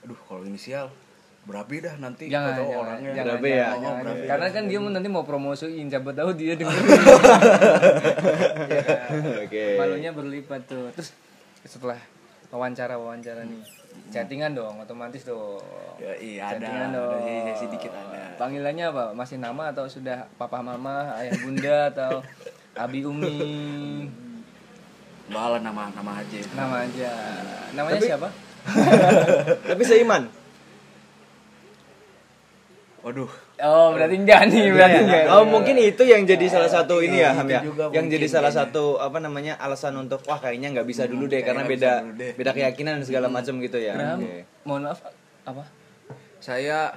aduh 0.00 0.16
kalau 0.24 0.40
inisial 0.40 0.88
berabe 1.48 1.80
dah 1.80 1.96
nanti 1.96 2.28
Jangan, 2.28 2.52
jangan, 2.54 2.76
orangnya 2.76 3.10
jangan, 3.10 3.26
Berabe 3.32 3.48
ya? 3.48 3.56
jangan, 3.72 3.80
Oh, 3.80 3.96
berabe. 3.98 4.24
Karena 4.26 4.46
kan 4.50 4.64
dia 4.64 4.78
mau 4.78 4.90
nanti 4.90 5.08
mau 5.08 5.24
promosiin, 5.24 5.86
siapa 5.88 6.12
tahu 6.12 6.30
dia 6.34 6.52
denger. 6.60 6.76
Iya 8.60 8.80
kan? 8.84 9.10
Oke. 9.44 9.64
Malunya 9.74 10.10
berlipat 10.12 10.60
tuh. 10.64 10.92
Terus 10.92 11.16
setelah 11.64 11.96
wawancara 12.48 12.94
wawancara 12.94 13.42
nih, 13.42 13.64
chattingan 14.10 14.52
dong, 14.52 14.76
otomatis 14.76 15.24
dong. 15.24 15.60
Ya, 15.96 16.12
iya 16.14 16.42
ada, 16.46 16.60
Chattingan 16.60 16.80
ada 16.86 16.98
dong. 16.98 17.12
sesi- 17.18 17.44
sesi 17.50 17.66
dikit 17.70 17.92
ada. 17.92 18.36
Panggilannya 18.36 18.84
apa? 18.86 19.04
Masih 19.12 19.36
nama 19.36 19.62
atau 19.68 19.84
sudah 19.84 20.28
papa 20.34 20.60
mama, 20.60 21.16
ayah 21.16 21.32
bunda 21.38 21.78
atau 21.88 22.20
abi 22.74 23.02
umi? 23.02 23.36
Bahala 25.28 25.58
nama 25.58 25.88
nama 25.90 26.12
aja. 26.14 26.38
Nama 26.50 26.76
aja. 26.84 27.12
Namanya 27.72 27.96
Tapi- 27.96 28.06
siapa? 28.06 28.28
Tapi 29.68 29.82
seiman. 29.82 30.28
Waduh, 33.08 33.32
Oh, 33.64 33.96
berarti 33.96 34.20
enggak 34.20 34.52
nih, 34.52 34.68
berarti 34.68 34.98
enggak. 35.00 35.24
Oh 35.32 35.48
mungkin 35.48 35.80
itu 35.80 36.04
yang 36.04 36.28
jadi 36.28 36.44
salah 36.46 36.68
satu 36.68 37.00
ini 37.00 37.24
ya 37.24 37.32
Itu 37.32 37.38
Ham 37.40 37.48
ya. 37.48 37.60
Yang 37.88 38.06
jadi 38.20 38.26
salah 38.28 38.52
kayaknya. 38.52 38.68
satu 38.68 38.84
apa 39.00 39.18
namanya 39.18 39.56
alasan 39.56 39.96
untuk 39.96 40.20
wah 40.28 40.36
kayaknya 40.36 40.76
nggak 40.76 40.84
bisa 40.84 41.08
dulu 41.08 41.24
deh 41.24 41.40
karena 41.40 41.64
beda 41.64 42.04
beda 42.36 42.50
keyakinan 42.52 43.00
dan 43.00 43.04
segala 43.08 43.26
macam 43.32 43.56
gitu 43.64 43.80
ya. 43.80 43.96
Mohon 44.68 44.92
maaf 44.92 45.00
apa? 45.48 45.64
saya 46.38 46.92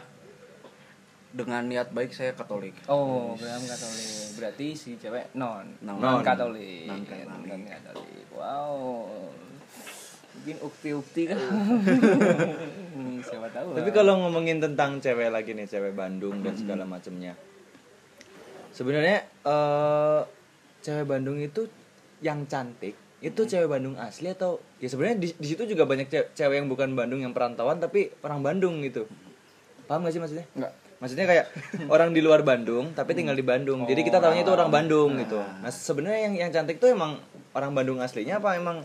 dengan 1.31 1.63
niat 1.63 1.95
baik 1.95 2.11
saya 2.11 2.35
Katolik. 2.35 2.75
Oh, 2.91 3.33
Katolik. 3.39 4.35
Berarti 4.35 4.67
si 4.75 4.99
cewek 4.99 5.31
non, 5.33 5.79
Non. 5.79 5.95
Non 5.97 6.19
Katolik. 6.21 6.91
Non 6.91 7.01
Katolik. 7.07 8.27
Wow. 8.35 9.31
Mungkin 10.33 10.57
ukti-ukti 10.59 11.21
kan. 11.27 11.39
Hmm, 12.91 13.23
Siapa 13.23 13.47
tahu. 13.49 13.71
Tapi 13.73 13.89
kalau 13.89 14.19
ngomongin 14.19 14.59
tentang 14.59 14.99
cewek 14.99 15.31
lagi 15.31 15.55
nih, 15.55 15.63
cewek 15.63 15.95
Bandung 15.95 16.43
dan 16.43 16.53
segala 16.53 16.83
macamnya. 16.83 17.33
Sebenarnya 18.71 19.23
eh 19.41 20.21
cewek 20.81 21.05
Bandung 21.05 21.37
itu 21.37 21.67
yang 22.19 22.45
cantik 22.45 22.93
itu 23.21 23.41
cewek 23.45 23.69
Bandung 23.69 23.93
asli 23.95 24.27
atau 24.27 24.57
ya 24.81 24.89
sebenarnya 24.89 25.17
di, 25.19 25.27
di 25.31 25.47
situ 25.47 25.69
juga 25.69 25.85
banyak 25.85 26.09
ce- 26.09 26.29
cewek 26.33 26.57
yang 26.57 26.67
bukan 26.67 26.91
Bandung 26.91 27.21
yang 27.21 27.31
perantauan 27.31 27.77
tapi 27.77 28.09
orang 28.19 28.41
Bandung 28.41 28.81
gitu. 28.81 29.05
Paham 29.85 30.03
gak 30.03 30.13
sih 30.13 30.19
maksudnya? 30.19 30.45
enggak. 30.51 30.73
Maksudnya 30.97 31.25
kayak 31.25 31.45
orang 31.93 32.11
di 32.11 32.21
luar 32.21 32.41
Bandung 32.41 32.91
tapi 32.91 33.13
tinggal 33.13 33.37
di 33.37 33.45
Bandung. 33.45 33.85
Jadi 33.85 34.01
kita 34.01 34.17
tahunya 34.17 34.41
itu 34.41 34.51
orang 34.51 34.69
Bandung 34.69 35.21
gitu. 35.21 35.37
Nah, 35.37 35.69
sebenarnya 35.69 36.19
yang 36.27 36.35
yang 36.35 36.51
cantik 36.51 36.81
tuh 36.81 36.89
emang 36.89 37.21
orang 37.53 37.71
Bandung 37.71 38.01
aslinya 38.01 38.41
apa 38.41 38.57
emang 38.57 38.81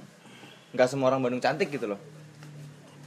nggak 0.74 0.88
semua 0.90 1.12
orang 1.12 1.22
Bandung 1.22 1.42
cantik 1.42 1.70
gitu 1.70 1.86
loh. 1.86 2.00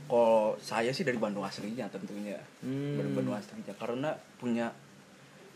Kalau 0.10 0.58
saya 0.58 0.89
sih 0.89 1.06
dari 1.06 1.17
Bandung 1.22 1.45
aslinya 1.45 1.86
tentunya. 1.91 2.39
Hmm. 2.63 2.98
Dari 2.98 3.10
Bandung 3.13 3.36
aslinya 3.36 3.74
karena 3.78 4.15
punya 4.39 4.74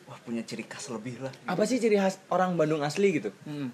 wah 0.05 0.19
punya 0.21 0.43
ciri 0.43 0.67
khas 0.67 0.91
lebih 0.91 1.23
lah. 1.23 1.33
Apa 1.47 1.63
sih 1.63 1.79
ciri 1.79 1.97
khas 1.97 2.19
orang 2.29 2.53
Bandung 2.59 2.83
asli 2.83 3.17
gitu? 3.17 3.31
Hmm. 3.47 3.73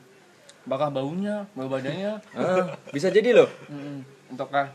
Bakal 0.69 0.93
baunya, 0.93 1.49
bau 1.57 1.67
badannya. 1.67 2.21
Ah, 2.37 2.77
bisa 2.95 3.09
jadi 3.09 3.33
loh. 3.33 3.49
Hmm. 3.67 4.05
Entahkah 4.29 4.69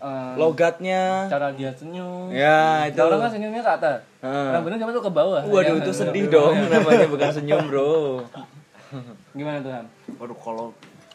eh, 0.00 0.32
logatnya 0.36 1.28
cara 1.28 1.52
dia 1.54 1.70
senyum 1.76 2.32
ya 2.32 2.88
itu 2.88 2.98
orang 2.98 3.20
kan 3.28 3.30
senyumnya 3.30 3.62
ke 3.62 3.72
atas 3.80 3.98
Heeh. 4.24 4.48
orang 4.50 4.62
bener 4.64 4.76
cuma 4.80 4.90
tuh 4.96 5.04
ke 5.04 5.12
bawah 5.12 5.40
waduh 5.44 5.76
Ya, 5.76 5.84
itu 5.84 5.92
ke 5.92 5.96
sedih 6.00 6.24
dong 6.32 6.56
namanya 6.72 7.06
bukan 7.06 7.30
senyum 7.30 7.68
bro 7.68 8.24
gimana 9.36 9.62
tuh 9.62 9.70
Ham 9.70 9.86
Waduh 10.18 10.38
kalau 10.40 10.66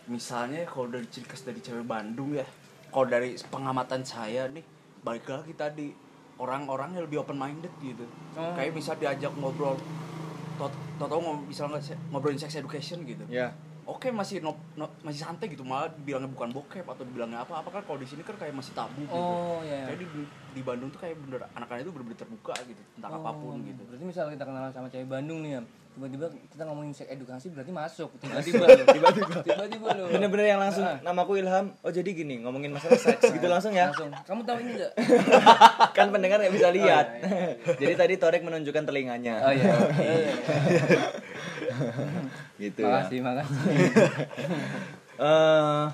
misalnya 0.07 0.63
kalau 0.63 0.87
dari 0.87 1.05
ciri 1.05 1.25
khas 1.25 1.41
dari 1.41 1.59
cewek 1.59 1.83
Bandung 1.83 2.33
ya, 2.33 2.45
kalau 2.87 3.05
dari 3.05 3.33
pengamatan 3.45 4.01
saya 4.01 4.47
nih, 4.47 4.63
balik 5.01 5.25
lagi 5.25 5.53
tadi 5.53 5.87
orang-orangnya 6.35 7.01
lebih 7.01 7.21
open 7.21 7.35
minded 7.35 7.71
gitu. 7.79 8.05
Oh. 8.33 8.53
Kayak 8.53 8.73
bisa 8.73 8.93
diajak 8.93 9.31
ngobrol, 9.33 9.79
tau 10.55 10.69
tau 10.97 11.19
misalnya 11.41 11.79
se- 11.79 11.99
ngobrolin 12.09 12.37
sex 12.37 12.55
education 12.55 13.03
gitu. 13.03 13.25
ya 13.27 13.51
Oke 13.85 14.09
masih 14.09 14.41
no, 14.41 14.57
no- 14.73 14.89
masih 15.05 15.21
santai 15.21 15.45
gitu 15.45 15.61
malah 15.61 15.85
dibilangnya 15.93 16.25
bukan 16.25 16.49
bokep 16.49 16.81
atau 16.81 17.05
dibilangnya 17.05 17.45
apa 17.45 17.61
apa 17.61 17.69
kan 17.69 17.81
kalau 17.85 18.01
di 18.01 18.09
sini 18.09 18.25
kan 18.25 18.33
kayak 18.33 18.57
masih 18.57 18.73
tabu 18.73 18.97
gitu. 18.97 19.13
oh 19.13 19.61
ya 19.61 19.85
Kayak 19.85 20.01
di, 20.01 20.25
di 20.57 20.61
Bandung 20.65 20.89
tuh 20.89 20.97
kayak 20.97 21.21
bener 21.21 21.45
anak-anak 21.53 21.85
itu 21.85 21.93
bener-bener 21.93 22.17
terbuka 22.17 22.57
gitu 22.65 22.81
tentang 22.97 23.13
apa 23.13 23.29
pun 23.29 23.61
gitu. 23.61 23.77
Oh, 23.77 23.85
berarti 23.85 24.05
misal 24.09 24.33
kita 24.33 24.41
kenal 24.41 24.73
sama 24.73 24.89
cewek 24.89 25.05
Bandung 25.05 25.45
nih 25.45 25.61
Ham 25.61 25.65
tiba-tiba 25.95 26.27
kita 26.51 26.63
ngomongin 26.67 26.91
seks 26.91 27.07
edukasi 27.07 27.47
berarti 27.55 27.71
masuk. 27.71 28.11
Tiba-tiba 28.19 28.63
loh 28.67 28.83
tiba-tiba. 28.83 29.39
Tiba-tiba 29.41 29.87
loh 29.95 30.05
bener-bener 30.11 30.47
yang 30.51 30.59
langsung 30.59 30.83
namaku 31.01 31.39
Ilham. 31.39 31.71
Oh 31.79 31.91
jadi 31.91 32.11
gini 32.11 32.43
ngomongin 32.43 32.75
masalah 32.75 32.99
seks 32.99 33.31
gitu 33.31 33.47
langsung 33.47 33.71
ya? 33.71 33.89
Langsung. 33.89 34.11
Kamu 34.11 34.43
tahu 34.43 34.57
ini 34.59 34.71
enggak 34.75 34.91
kan 35.97 36.07
pendengar 36.11 36.43
nggak 36.43 36.53
bisa 36.53 36.67
lihat. 36.75 37.07
jadi 37.79 37.93
tadi 37.95 38.13
Torek 38.19 38.43
menunjukkan 38.43 38.83
telinganya. 38.83 39.39
Oh 39.47 39.53
iya 39.55 39.73
iya 40.03 40.33
gitu 42.67 42.79
ya. 42.83 42.91
Makasih 42.91 43.19
makasih. 43.23 43.57
Eh 45.15 45.85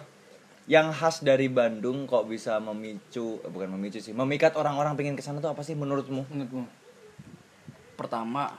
yang 0.66 0.90
khas 0.90 1.22
dari 1.22 1.46
Bandung 1.46 2.10
kok 2.10 2.26
bisa 2.26 2.58
memicu 2.58 3.38
eh, 3.44 3.50
bukan 3.54 3.70
memicu 3.76 4.00
sih 4.00 4.16
memikat 4.16 4.56
orang-orang 4.56 4.96
pengen 4.98 5.14
ke 5.14 5.22
sana 5.22 5.38
tuh 5.38 5.54
apa 5.54 5.62
sih 5.62 5.78
menurutmu? 5.78 6.26
Menurutmu? 6.26 6.66
Pertama 7.94 8.50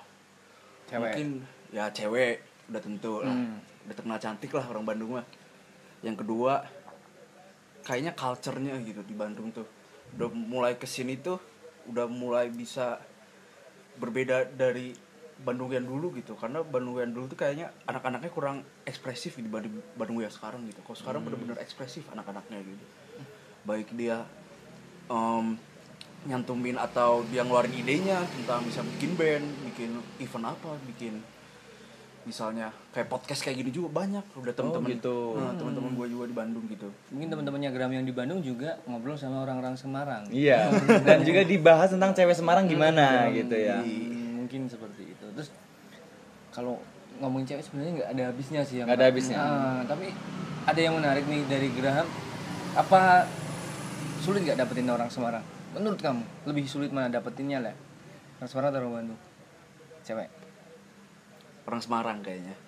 Cewek. 0.93 1.01
mungkin 1.01 1.29
ya 1.73 1.85
cewek 1.89 2.35
udah 2.69 2.83
tentu 2.85 3.25
lah. 3.25 3.33
Hmm. 3.33 3.59
Udah 3.89 3.95
terkenal 3.97 4.19
cantik 4.21 4.53
lah 4.53 4.65
orang 4.69 4.85
Bandung 4.85 5.11
mah. 5.17 5.27
Yang 6.05 6.17
kedua 6.25 6.61
kayaknya 7.83 8.13
culture-nya 8.15 8.77
gitu 8.85 9.01
di 9.03 9.15
Bandung 9.17 9.49
tuh. 9.51 9.67
Udah 10.15 10.29
mulai 10.29 10.77
ke 10.77 10.85
sini 10.85 11.17
tuh 11.17 11.41
udah 11.89 12.07
mulai 12.07 12.47
bisa 12.53 13.03
berbeda 13.99 14.47
dari 14.55 14.95
Bandung 15.43 15.75
yang 15.75 15.83
dulu 15.83 16.15
gitu 16.15 16.39
karena 16.39 16.63
Bandung 16.63 17.03
yang 17.03 17.11
dulu 17.11 17.27
tuh 17.27 17.35
kayaknya 17.35 17.75
anak-anaknya 17.91 18.31
kurang 18.31 18.63
ekspresif 18.87 19.35
dibanding 19.43 19.83
Bandung 19.99 20.23
yang 20.23 20.31
sekarang 20.31 20.63
gitu. 20.71 20.79
Kalau 20.87 20.99
sekarang 20.99 21.21
bener-bener 21.27 21.59
ekspresif 21.59 22.07
anak-anaknya 22.15 22.63
gitu. 22.63 22.85
Baik 23.67 23.91
dia 23.99 24.23
em, 25.11 25.59
nyantumin 26.23 26.79
atau 26.79 27.27
dia 27.27 27.43
ngeluarin 27.43 27.75
idenya 27.75 28.23
tentang 28.31 28.63
bisa 28.63 28.81
bikin 28.97 29.19
band, 29.19 29.47
bikin 29.73 29.91
event 30.23 30.47
apa, 30.55 30.79
bikin 30.87 31.19
misalnya 32.23 32.71
kayak 32.95 33.11
podcast 33.11 33.43
kayak 33.43 33.59
gini 33.59 33.71
juga 33.75 33.91
banyak. 33.99 34.23
Udah 34.39 34.55
temen-temen 34.55 34.95
gitu. 34.95 35.35
Nah, 35.35 35.59
temen-temen 35.59 35.91
gue 35.99 36.07
juga 36.07 36.25
di 36.31 36.37
Bandung 36.39 36.65
gitu. 36.71 36.89
Mungkin 37.11 37.29
teman-temannya 37.35 37.71
Gram 37.75 37.91
yang 37.91 38.07
di 38.07 38.15
Bandung 38.15 38.39
juga 38.39 38.79
ngobrol 38.87 39.19
sama 39.19 39.43
orang-orang 39.43 39.75
Semarang. 39.75 40.31
Iya. 40.31 40.71
Dan 41.07 41.27
juga 41.27 41.43
dibahas 41.43 41.91
tentang 41.91 42.15
cewek 42.15 42.39
Semarang 42.39 42.71
gimana 42.71 43.27
gitu 43.35 43.57
ya. 43.59 43.83
Hmm, 43.83 44.47
mungkin 44.47 44.71
seperti 44.71 45.19
itu. 45.19 45.27
Terus 45.35 45.51
kalau 46.55 46.79
ngomongin 47.19 47.51
cewek 47.51 47.67
sebenarnya 47.67 47.93
nggak 47.99 48.11
ada 48.15 48.23
habisnya 48.31 48.61
sih 48.63 48.77
Nggak 48.87 48.99
ada 49.03 49.07
habisnya. 49.11 49.37
Ah, 49.43 49.81
tapi 49.91 50.15
ada 50.63 50.79
yang 50.81 50.95
menarik 50.95 51.27
nih 51.27 51.43
dari 51.51 51.69
Graham. 51.75 52.07
Apa 52.79 53.27
sulit 54.23 54.47
nggak 54.47 54.63
dapetin 54.63 54.87
orang 54.87 55.11
Semarang 55.11 55.43
menurut 55.73 56.01
kamu 56.01 56.23
lebih 56.49 56.65
sulit 56.69 56.93
mana 56.93 57.09
dapetinnya 57.09 57.59
lah 57.61 57.75
orang 58.43 58.51
Semarang 58.51 58.71
atau 58.75 58.81
orang 58.83 58.95
Bandung? 58.99 59.21
Cewek. 60.03 60.29
Orang 61.63 61.79
Semarang 61.79 62.19
kayaknya. 62.27 62.59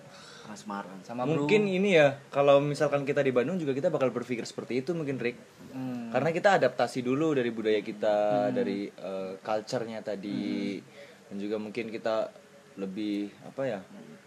Orang 0.46 0.58
Semarang. 0.58 0.98
Sama 1.02 1.26
bro. 1.26 1.42
Mungkin 1.42 1.66
ini 1.66 1.98
ya 1.98 2.14
kalau 2.30 2.62
misalkan 2.62 3.02
kita 3.02 3.26
di 3.26 3.34
Bandung 3.34 3.58
juga 3.58 3.74
kita 3.74 3.90
bakal 3.90 4.14
berpikir 4.14 4.46
seperti 4.46 4.86
itu 4.86 4.94
mungkin 4.94 5.18
Rick. 5.18 5.34
Hmm, 5.74 6.14
karena 6.14 6.30
kita 6.30 6.62
adaptasi 6.62 7.02
dulu 7.02 7.34
dari 7.34 7.50
budaya 7.50 7.82
kita 7.82 8.50
dari 8.54 8.86
eh, 8.86 9.32
culture-nya 9.42 9.98
tadi. 10.06 10.78
Dan 11.26 11.42
juga 11.42 11.58
mungkin 11.58 11.90
kita 11.90 12.30
lebih 12.78 13.34
apa 13.42 13.62
ya 13.66 13.80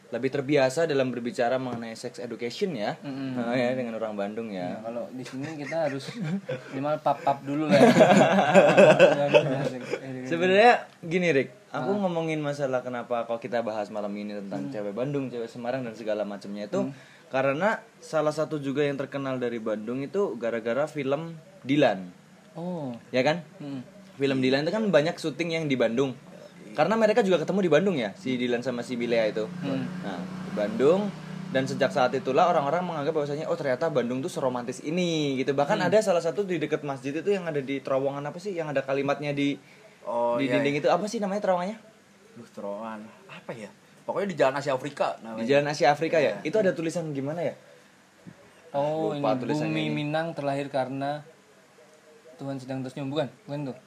lebih 0.08 0.32
terbiasa 0.32 0.88
dalam 0.88 1.12
berbicara 1.12 1.60
mengenai 1.60 1.92
sex 2.00 2.24
education 2.24 2.72
ya. 2.78 2.96
Nah, 3.04 3.52
ya 3.52 3.76
dengan 3.76 4.00
orang 4.00 4.16
Bandung 4.16 4.56
ya. 4.56 4.80
Nah, 4.80 4.88
kalau 4.88 5.04
di 5.12 5.28
sini 5.28 5.60
kita 5.60 5.92
harus 5.92 6.08
minimal 6.72 6.96
pap 7.04 7.20
pap 7.26 7.44
dulu 7.44 7.68
lah 7.68 7.78
sebenarnya 10.30 10.88
gini 11.04 11.28
Rick 11.34 11.50
aku 11.72 11.92
ngomongin 12.00 12.40
masalah 12.40 12.84
kenapa 12.84 13.28
kalau 13.28 13.40
kita 13.40 13.64
bahas 13.64 13.92
malam 13.92 14.12
ini 14.16 14.38
tentang 14.38 14.72
cewek 14.72 14.94
Bandung 14.96 15.28
cewek 15.28 15.52
Semarang 15.52 15.84
dan 15.84 15.94
segala 15.96 16.24
macamnya 16.24 16.68
itu 16.68 16.92
karena 17.28 17.84
salah 18.00 18.32
satu 18.32 18.60
juga 18.64 18.88
yang 18.88 18.96
terkenal 18.96 19.36
dari 19.36 19.60
Bandung 19.60 20.00
itu 20.00 20.40
gara-gara 20.40 20.88
film 20.88 21.36
Dilan. 21.68 22.08
Oh. 22.56 22.96
Ya 23.12 23.28
kan? 23.28 23.44
Hmm. 23.60 23.84
film 24.16 24.40
Dilan 24.42 24.64
itu 24.64 24.74
kan 24.74 24.88
banyak 24.88 25.20
syuting 25.20 25.54
yang 25.54 25.66
di 25.68 25.78
Bandung 25.78 26.16
karena 26.78 26.94
mereka 26.94 27.26
juga 27.26 27.42
ketemu 27.42 27.60
di 27.66 27.72
Bandung 27.74 27.98
ya 27.98 28.14
si 28.14 28.38
Dilan 28.38 28.62
sama 28.62 28.86
si 28.86 28.94
Bilea 28.94 29.34
itu. 29.34 29.50
Nah 29.66 30.22
di 30.22 30.52
Bandung 30.54 31.10
dan 31.50 31.66
sejak 31.66 31.90
saat 31.90 32.14
itulah 32.14 32.54
orang-orang 32.54 32.86
menganggap 32.86 33.18
bahwasanya 33.18 33.50
oh 33.50 33.58
ternyata 33.58 33.90
Bandung 33.90 34.22
tuh 34.22 34.30
seromantis 34.30 34.86
ini 34.86 35.42
gitu. 35.42 35.58
Bahkan 35.58 35.80
ada 35.82 35.98
salah 36.06 36.22
satu 36.22 36.46
di 36.46 36.62
dekat 36.62 36.86
masjid 36.86 37.16
itu 37.16 37.34
yang 37.34 37.50
ada 37.50 37.58
di 37.58 37.82
terowongan 37.82 38.22
apa 38.30 38.38
sih? 38.38 38.54
Yang 38.54 38.78
ada 38.78 38.82
kalimatnya 38.86 39.34
di 39.34 39.58
oh 40.06 40.38
di 40.38 40.46
iya, 40.46 40.62
dinding 40.62 40.86
itu. 40.86 40.88
Apa 40.92 41.10
sih 41.10 41.18
namanya 41.18 41.42
terowongannya? 41.50 41.78
Duh, 42.38 42.50
terowongan. 42.54 43.00
Apa 43.26 43.52
ya? 43.58 43.74
Pokoknya 44.06 44.28
di 44.30 44.38
Jalan 44.38 44.56
Asia 44.62 44.72
Afrika 44.78 45.18
di 45.18 45.26
namanya 45.26 45.46
Jalan 45.50 45.68
Asia 45.74 45.88
Afrika 45.90 46.18
ya? 46.22 46.38
Itu 46.46 46.62
ada 46.62 46.78
tulisan 46.78 47.10
gimana 47.10 47.42
ya? 47.42 47.58
Oh 48.78 49.18
Lupa 49.18 49.34
ini 49.34 49.50
bumi 49.50 49.84
ini. 49.88 49.90
Minang 49.90 50.38
terlahir 50.38 50.70
karena 50.70 51.26
Tuhan 52.38 52.62
sedang 52.62 52.86
tersenyum. 52.86 53.10
Bukan? 53.10 53.28
Bukan 53.50 53.74
tuh? 53.74 53.78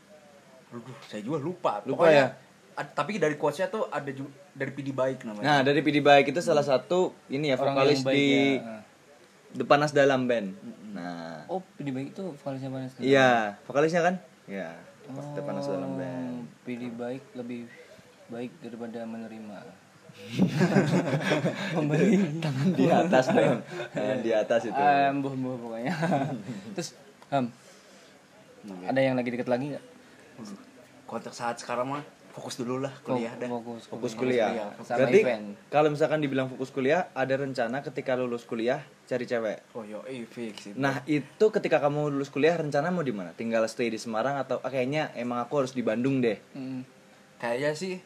Aduh, 0.75 0.99
saya 1.07 1.23
juga 1.23 1.39
lupa. 1.39 1.85
Lupa 1.87 2.09
Pokoknya 2.09 2.27
ya? 2.35 2.50
Ad- 2.81 2.95
tapi 2.97 3.21
dari 3.21 3.37
quotesnya 3.37 3.69
tuh 3.69 3.85
ada 3.93 4.09
juga 4.09 4.33
dari 4.57 4.73
PD 4.73 4.97
Baik 4.97 5.29
namanya. 5.29 5.45
Nah 5.45 5.59
dari 5.61 5.85
PD 5.85 6.01
Baik 6.01 6.33
itu 6.33 6.41
salah 6.41 6.65
satu 6.65 7.13
ini 7.29 7.53
ya 7.53 7.57
Orang 7.61 7.77
vokalis 7.77 8.01
baik 8.01 8.17
di 8.17 8.29
ya. 8.57 8.81
Depanas 9.53 9.93
Dalam 9.93 10.25
Band. 10.25 10.57
Nah. 10.97 11.45
Oh 11.47 11.61
pilih 11.77 11.93
baik 11.95 12.09
itu 12.17 12.25
vokalisnya 12.35 12.71
Vanessa 12.73 12.99
iya 12.99 13.55
vokalisnya 13.69 14.03
kan? 14.03 14.15
Ya 14.49 14.75
oh, 15.13 15.35
Depanas 15.37 15.69
Dalam 15.69 16.01
Band. 16.01 16.49
Pilih 16.65 16.91
baik 16.97 17.23
lebih 17.37 17.69
baik 18.33 18.51
daripada 18.65 19.05
menerima. 19.05 19.59
Memberi 21.79 22.19
tangan 22.43 22.69
di 22.75 22.85
atas 22.91 23.25
dong. 23.31 23.63
Tangan 23.95 24.19
di 24.25 24.31
atas 24.35 24.61
itu. 24.67 24.81
Ah, 24.81 25.15
embuh 25.15 25.31
embuh 25.31 25.55
pokoknya. 25.59 25.95
Terus 26.75 26.99
ham 27.31 27.47
ada 28.61 29.01
yang 29.01 29.17
lagi 29.17 29.33
deket 29.33 29.49
lagi 29.49 29.73
nggak? 29.73 29.85
Konteks 31.09 31.37
saat 31.41 31.57
sekarang 31.59 31.97
mah 31.97 32.03
fokus 32.31 32.55
dulu 32.63 32.79
lah 32.83 32.95
kuliah 33.03 33.35
dah. 33.35 33.49
fokus 33.51 33.85
fokus 33.91 34.13
kuliah. 34.15 34.51
kuliah 34.51 34.69
Sama 34.87 34.97
berarti 35.03 35.21
kalau 35.67 35.89
misalkan 35.91 36.19
dibilang 36.23 36.47
fokus 36.47 36.71
kuliah 36.71 37.11
ada 37.13 37.35
rencana 37.35 37.83
ketika 37.83 38.15
lulus 38.15 38.47
kuliah 38.47 38.81
cari 39.05 39.27
cewek? 39.27 39.75
Oh 39.75 39.83
yo 39.83 40.07
eh, 40.07 40.23
fix 40.25 40.71
itu 40.71 40.77
nah 40.79 41.03
itu 41.11 41.47
ketika 41.51 41.83
kamu 41.83 42.15
lulus 42.15 42.31
kuliah 42.31 42.55
rencana 42.57 42.95
mau 42.95 43.03
di 43.03 43.11
mana? 43.11 43.35
Tinggal 43.35 43.67
stay 43.67 43.91
di 43.91 43.99
Semarang 43.99 44.39
atau 44.39 44.63
ah, 44.63 44.71
kayaknya 44.71 45.11
emang 45.19 45.43
aku 45.43 45.67
harus 45.67 45.75
di 45.75 45.83
Bandung 45.83 46.23
deh. 46.23 46.39
Hmm. 46.55 46.87
kayaknya 47.41 47.73
sih 47.73 47.97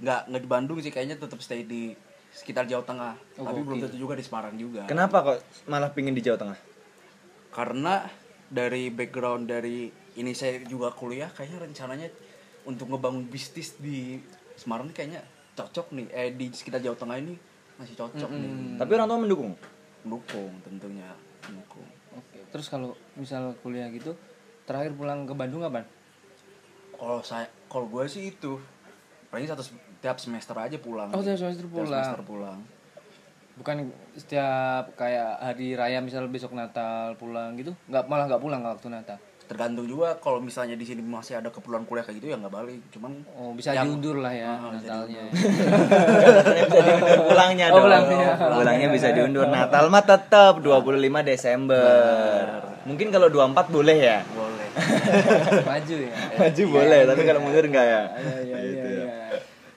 nggak 0.00 0.30
nggak 0.30 0.42
di 0.46 0.48
Bandung 0.48 0.78
sih 0.78 0.94
kayaknya 0.94 1.18
tetap 1.18 1.42
stay 1.42 1.66
di 1.66 1.92
sekitar 2.30 2.64
Jawa 2.64 2.86
Tengah. 2.86 3.14
Oh, 3.42 3.44
tapi 3.50 3.60
belum 3.66 3.78
gokil. 3.82 3.86
tentu 3.90 3.98
juga 3.98 4.14
di 4.16 4.24
Semarang 4.24 4.54
juga. 4.56 4.86
Kenapa 4.86 5.16
kok 5.20 5.38
malah 5.66 5.90
pingin 5.90 6.14
di 6.14 6.22
Jawa 6.22 6.38
Tengah? 6.38 6.58
Karena 7.50 8.06
dari 8.50 8.90
background 8.90 9.50
dari 9.50 9.90
ini 10.18 10.32
saya 10.34 10.62
juga 10.66 10.90
kuliah 10.94 11.30
kayaknya 11.30 11.70
rencananya 11.70 12.08
untuk 12.70 12.86
ngebangun 12.88 13.26
bisnis 13.26 13.74
di 13.76 14.22
Semarang 14.54 14.86
ini 14.86 14.94
kayaknya 14.94 15.20
cocok 15.56 15.90
nih. 15.96 16.06
Eh 16.12 16.28
di 16.36 16.46
sekitar 16.52 16.78
Jawa 16.78 16.94
Tengah 16.94 17.16
ini 17.18 17.34
masih 17.76 17.96
cocok 17.96 18.30
nih. 18.30 18.50
Tapi 18.78 18.90
orang 18.94 19.08
tua 19.08 19.18
mendukung? 19.18 19.52
Mendukung 20.04 20.52
tentunya 20.62 21.08
mendukung. 21.48 21.86
Oke 22.14 22.38
terus 22.50 22.66
kalau 22.66 22.92
misal 23.14 23.54
kuliah 23.62 23.86
gitu 23.88 24.12
terakhir 24.66 24.92
pulang 24.94 25.24
ke 25.24 25.32
Bandung 25.32 25.62
kapan? 25.62 25.82
Kalau 26.94 27.24
saya 27.24 27.48
kalau 27.66 27.88
gue 27.88 28.04
sih 28.06 28.30
itu 28.30 28.60
paling 29.30 29.46
satu 29.48 29.64
tiap 30.00 30.20
semester 30.20 30.52
aja 30.58 30.76
pulang. 30.76 31.08
Oh 31.14 31.22
tiap 31.24 31.38
semester 31.38 31.64
Tiap 31.64 31.72
pulang. 31.72 31.88
semester 32.04 32.22
pulang. 32.26 32.58
Bukan 33.56 33.76
setiap 34.16 34.92
kayak 34.96 35.36
hari 35.40 35.76
raya 35.76 36.00
misal 36.00 36.28
besok 36.28 36.52
Natal 36.52 37.12
pulang 37.16 37.56
gitu 37.56 37.72
nggak 37.88 38.08
malah 38.08 38.24
nggak 38.28 38.40
pulang 38.40 38.64
waktu 38.64 38.88
Natal 38.88 39.20
tergantung 39.50 39.82
juga 39.82 40.14
kalau 40.16 40.38
misalnya 40.38 40.72
di 40.72 40.86
sini 40.86 41.02
masih 41.02 41.34
ada 41.34 41.50
keperluan 41.50 41.82
kuliah 41.82 42.06
kayak 42.06 42.16
gitu 42.16 42.30
ya 42.30 42.38
nggak 42.38 42.54
balik 42.54 42.78
cuman 42.88 43.18
oh 43.34 43.50
bisa 43.50 43.74
Yang- 43.74 43.98
diundur 43.98 44.16
lah 44.18 44.30
ya 44.30 44.52
bisa 44.70 44.78
Natalnya 44.86 45.22
Katanya 45.26 46.62
bisa 46.62 46.80
diundur 46.86 47.18
pulangnya 47.28 47.66
Oh, 47.66 47.74
dong 47.74 47.82
pulangnya. 47.82 48.28
pulangnya 48.38 48.88
bisa 48.88 49.08
diundur 49.10 49.46
Natal 49.48 49.84
mah 49.86 50.04
tetap 50.04 50.54
25 50.56 50.86
Desember 51.26 52.46
mungkin 52.80 53.10
kalau 53.10 53.26
24 53.26 53.66
boleh 53.68 53.98
ya 53.98 54.18
boleh 54.30 54.68
maju 55.66 55.96
ya 55.98 56.14
Maju 56.32 56.62
boleh, 56.70 57.00
tapi 57.04 57.22
kalau 57.24 57.40
mundur 57.42 57.64
enggak 57.64 57.82
ya. 57.84 58.02
iya 58.14 58.36
iya 58.38 58.38
iya 58.38 58.58
Gitu 58.62 58.86
ya. 58.88 59.02
iya. 59.02 59.14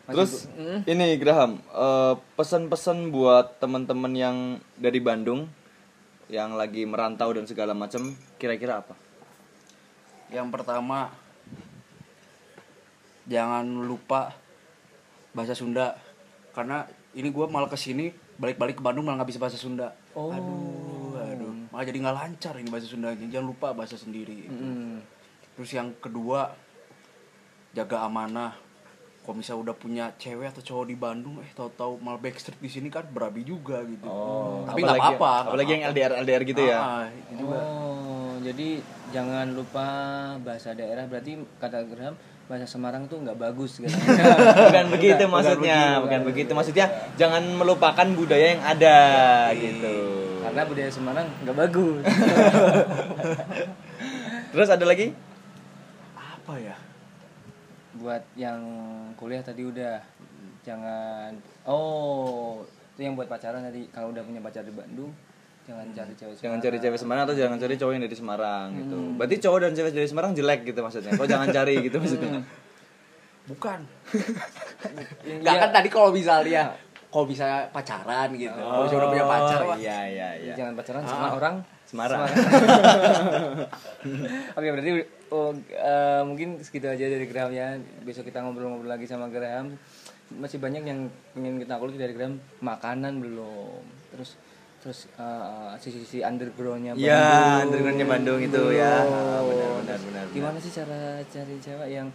Maju, 0.03 0.13
Terus 0.13 0.31
Bu. 0.45 0.85
ini 0.85 1.17
Graham, 1.17 1.51
eh, 1.65 2.13
pesan-pesan 2.35 3.09
buat 3.09 3.57
teman-teman 3.57 4.13
yang 4.13 4.37
dari 4.75 4.99
Bandung 4.99 5.49
yang 6.29 6.53
lagi 6.53 6.83
merantau 6.83 7.31
dan 7.31 7.43
segala 7.43 7.73
macam, 7.73 8.05
kira-kira 8.35 8.79
apa? 8.79 8.93
Yang 10.33 10.47
pertama 10.49 11.13
jangan 13.23 13.63
lupa 13.63 14.35
bahasa 15.31 15.55
Sunda 15.55 15.95
karena 16.51 16.83
ini 17.13 17.29
gue 17.29 17.45
malah 17.47 17.69
ke 17.69 17.77
sini 17.77 18.09
balik-balik 18.35 18.81
ke 18.81 18.83
Bandung 18.83 19.05
malah 19.05 19.21
nggak 19.21 19.29
bisa 19.29 19.41
bahasa 19.41 19.55
Sunda. 19.55 19.93
Oh. 20.17 20.33
Aduh, 20.33 21.15
aduh, 21.15 21.53
malah 21.69 21.85
jadi 21.85 21.97
nggak 22.01 22.17
lancar 22.17 22.53
ini 22.57 22.69
bahasa 22.69 22.89
Sunda. 22.89 23.13
Jangan 23.13 23.45
lupa 23.45 23.71
bahasa 23.71 23.95
sendiri. 23.95 24.49
Mm. 24.49 25.05
Terus 25.53 25.69
yang 25.71 25.93
kedua 25.97 26.57
jaga 27.71 28.03
amanah. 28.03 28.57
Kalau 29.23 29.39
misalnya 29.39 29.71
udah 29.71 29.75
punya 29.79 30.05
cewek 30.19 30.51
atau 30.51 30.59
cowok 30.59 30.85
di 30.91 30.97
Bandung, 30.99 31.39
eh 31.39 31.47
tahu-tahu 31.55 31.95
malah 32.03 32.19
backstreet 32.19 32.59
di 32.59 32.67
sini 32.67 32.91
kan 32.91 33.07
berabi 33.07 33.47
juga 33.47 33.79
gitu. 33.87 34.03
Tapi 34.67 34.83
nggak 34.83 34.99
apalagi- 34.99 35.15
apa-apa. 35.15 35.31
nggak 35.31 35.47
Apalagi 35.47 35.71
yang 35.71 35.81
apa-apa. 35.81 35.95
LDR 35.95 36.13
LDR 36.19 36.43
gitu 36.43 36.61
ya. 36.61 36.77
Ah, 36.77 37.05
itu 37.07 37.33
juga. 37.39 37.59
Oh, 37.63 38.12
jadi 38.43 38.83
jangan 39.15 39.55
lupa 39.55 39.87
bahasa 40.43 40.75
daerah 40.75 41.07
berarti 41.07 41.39
kata 41.57 41.87
Graham 41.87 42.19
bahasa 42.51 42.67
Semarang 42.67 43.07
tuh 43.07 43.23
nggak 43.23 43.39
bagus 43.39 43.79
gitu. 43.79 43.95
bukan 44.67 44.85
begitu 44.91 45.23
maksudnya, 45.31 46.03
bukan 46.03 46.21
begitu 46.27 46.51
maksudnya. 46.51 46.91
Jangan 47.15 47.39
melupakan 47.55 48.07
budaya 48.11 48.59
yang 48.59 48.63
ada 48.67 48.99
gitu. 49.55 49.95
Karena 50.43 50.61
budaya 50.67 50.91
Semarang 50.91 51.27
nggak 51.47 51.55
bagus. 51.55 52.03
Terus 54.51 54.69
ada 54.69 54.85
lagi? 54.85 55.15
Apa 56.19 56.59
ya? 56.59 56.75
buat 58.03 58.23
yang 58.33 58.59
kuliah 59.13 59.45
tadi 59.45 59.63
udah 59.63 60.01
jangan 60.65 61.37
oh 61.69 62.65
itu 62.93 63.01
yang 63.05 63.13
buat 63.13 63.29
pacaran 63.29 63.61
tadi 63.61 63.85
kalau 63.93 64.09
udah 64.09 64.25
punya 64.25 64.41
pacar 64.41 64.65
di 64.65 64.73
Bandung 64.73 65.13
jangan 65.63 65.87
cari 65.89 66.13
cewek 66.13 66.33
Jangan 66.33 66.37
Semarang. 66.37 66.61
cari 66.61 66.77
cewek 66.77 66.97
Semarang 66.97 67.23
atau 67.23 67.35
jangan 67.35 67.57
cari 67.57 67.75
cowok 67.75 67.91
yang 67.91 68.03
dari 68.03 68.15
Semarang 68.15 68.67
gitu. 68.75 68.97
Berarti 69.15 69.35
cowok 69.39 69.59
dan 69.59 69.71
cewek 69.73 69.91
dari 69.91 70.07
Semarang 70.07 70.31
jelek 70.33 70.61
gitu 70.63 70.79
maksudnya. 70.79 71.11
Kok 71.13 71.25
jangan 71.25 71.47
cari 71.49 71.73
gitu 71.79 71.97
maksudnya. 72.01 72.31
Bukan. 73.43 73.79
Yang 75.23 75.37
Enggak 75.39 75.53
dia- 75.53 75.61
kan 75.61 75.71
tadi 75.73 75.89
kalau 75.89 76.09
misalnya 76.09 76.63
kalau 77.07 77.25
bisa 77.25 77.45
pacaran 77.69 78.29
gitu. 78.33 78.51
Kalau 78.51 78.83
misalnya 78.83 78.99
udah 78.99 79.11
punya 79.11 79.25
pacar 79.25 79.59
Oh. 79.63 79.75
Iya 79.75 79.99
iya 80.07 80.29
iya. 80.37 80.53
jangan 80.53 80.73
pacaran 80.73 81.03
sama 81.03 81.27
orang 81.33 81.55
Semarang. 81.83 82.19
Oke 84.53 84.67
berarti 84.67 84.91
oh, 85.29 85.51
eh, 85.69 86.21
mungkin 86.23 86.59
segitu 86.59 86.87
aja 86.87 87.05
dari 87.05 87.25
Graham 87.25 87.51
ya. 87.51 87.75
Besok 88.01 88.25
kita 88.25 88.41
ngobrol-ngobrol 88.41 88.89
lagi 88.89 89.05
sama 89.05 89.27
Graham. 89.27 89.75
Masih 90.33 90.57
banyak 90.57 90.81
yang 90.81 90.99
pengen 91.33 91.59
kita 91.59 91.77
kulik 91.77 91.95
dari 91.95 92.13
Graham. 92.13 92.39
Makanan 92.59 93.19
belum. 93.19 93.83
Terus 94.09 94.35
terus 94.83 95.07
eh, 95.15 95.71
sisi-sisi 95.79 96.19
undergroundnya 96.19 96.91
Bandung. 96.91 97.07
Iya, 97.07 97.63
undergroundnya 97.63 98.07
Bandung 98.11 98.39
itu 98.43 98.63
ya. 98.75 99.07
Belum. 99.07 99.47
Benar 99.47 99.71
benar 99.79 99.99
benar. 100.03 100.25
Gimana 100.35 100.57
sih 100.59 100.71
cara 100.75 101.23
cari 101.23 101.55
cewek 101.63 101.87
yang 101.87 102.07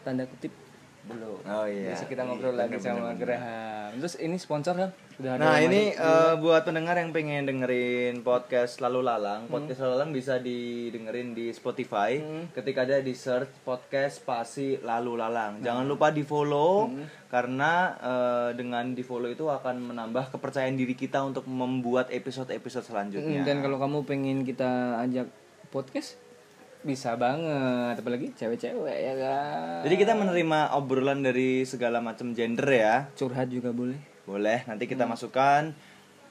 tanda 0.00 0.24
kutip 0.24 0.63
belum? 1.04 1.38
Oh, 1.44 1.66
iya. 1.68 1.92
Besok 1.92 2.08
kita 2.08 2.22
ngobrol 2.24 2.56
lagi 2.56 2.80
sama 2.80 3.12
Graham. 3.12 4.00
Terus 4.00 4.16
ini 4.16 4.36
sponsor 4.40 4.74
kan? 4.74 4.90
Udah 5.14 5.38
Nah 5.38 5.62
ini 5.62 5.94
eh, 5.94 6.34
buat 6.42 6.66
pendengar 6.66 6.98
yang 6.98 7.14
pengen 7.14 7.46
dengerin 7.46 8.26
podcast 8.26 8.82
Lalu 8.82 9.06
Lalang 9.06 9.46
Podcast 9.46 9.78
Lalu 9.78 9.92
Lalang 9.94 10.10
bisa 10.10 10.42
didengerin 10.42 11.36
di 11.36 11.54
Spotify. 11.54 12.18
Ketika 12.50 12.82
ada 12.82 12.98
di 12.98 13.14
search 13.14 13.62
podcast 13.62 14.24
spasi 14.24 14.82
Lalu 14.82 15.14
Lalang. 15.20 15.62
Jangan 15.62 15.86
lupa 15.86 16.10
di 16.10 16.26
follow 16.26 16.90
Karena 17.30 17.94
eh, 17.94 18.50
dengan 18.58 18.90
di 18.96 19.06
follow 19.06 19.30
itu 19.30 19.46
akan 19.46 19.94
menambah 19.94 20.34
kepercayaan 20.34 20.74
diri 20.74 20.98
kita 20.98 21.22
Untuk 21.22 21.46
membuat 21.46 22.10
episode-episode 22.10 22.82
selanjutnya. 22.88 23.44
Mm, 23.44 23.46
Dan 23.46 23.56
kalau 23.62 23.78
kamu 23.78 24.02
pengen 24.08 24.42
kita 24.42 24.98
ajak 25.04 25.30
podcast 25.70 26.18
bisa 26.84 27.16
banget 27.16 27.96
apalagi 27.96 28.30
cewek-cewek 28.36 28.98
ya 29.00 29.14
kan. 29.16 29.80
Jadi 29.88 29.94
kita 29.96 30.12
menerima 30.12 30.76
obrolan 30.76 31.24
dari 31.24 31.64
segala 31.64 32.04
macam 32.04 32.36
gender 32.36 32.68
ya 32.68 33.08
curhat 33.16 33.48
juga 33.48 33.72
boleh. 33.72 33.96
Boleh, 34.24 34.64
nanti 34.64 34.88
kita 34.88 35.04
masukkan. 35.04 35.72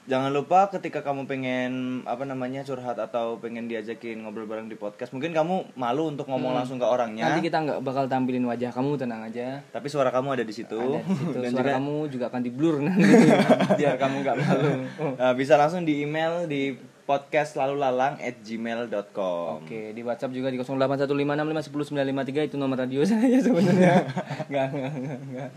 Jangan 0.04 0.36
lupa 0.36 0.68
ketika 0.68 1.00
kamu 1.00 1.24
pengen 1.24 1.72
apa 2.04 2.28
namanya 2.28 2.60
curhat 2.60 3.00
atau 3.00 3.40
pengen 3.40 3.72
diajakin 3.72 4.20
ngobrol 4.20 4.44
bareng 4.44 4.68
di 4.68 4.76
podcast, 4.76 5.16
mungkin 5.16 5.32
kamu 5.32 5.72
malu 5.80 6.12
untuk 6.12 6.28
ngomong 6.28 6.52
langsung 6.52 6.76
ke 6.76 6.84
orangnya, 6.84 7.32
Nanti 7.32 7.48
kita 7.48 7.64
nggak 7.64 7.80
bakal 7.80 8.04
tampilin 8.04 8.44
wajah 8.44 8.68
kamu 8.68 9.00
tenang 9.00 9.24
aja. 9.24 9.64
tapi 9.72 9.88
suara 9.88 10.12
kamu 10.12 10.36
ada 10.36 10.44
di 10.44 10.52
situ. 10.52 10.76
Ada 10.76 11.00
di 11.08 11.16
situ. 11.16 11.38
Dan 11.40 11.50
Suara 11.56 11.64
juga 11.64 11.76
kamu 11.80 11.94
juga 12.12 12.24
akan 12.28 12.42
di 12.44 12.50
blur 12.52 12.76
nanti 12.84 13.10
biar 13.80 13.96
kamu 13.96 14.16
nggak 14.20 14.36
malu. 14.44 14.70
uh, 15.16 15.32
bisa 15.40 15.56
langsung 15.56 15.88
di 15.88 16.04
email 16.04 16.44
di 16.44 16.76
podcast 17.04 17.52
lalu 17.54 17.76
lalang 17.76 18.16
at 18.16 18.40
gmail.com. 18.40 19.60
Oke, 19.60 19.92
di 19.92 20.00
WhatsApp 20.00 20.32
juga 20.32 20.48
di 20.48 20.56
0815651093 20.56 22.48
itu 22.48 22.56
nomor 22.56 22.76
radio 22.78 23.04
saya 23.08 23.38
sebenarnya. 23.38 24.08
Enggak, 24.46 24.66
enggak, 24.70 24.92
enggak. 25.20 25.50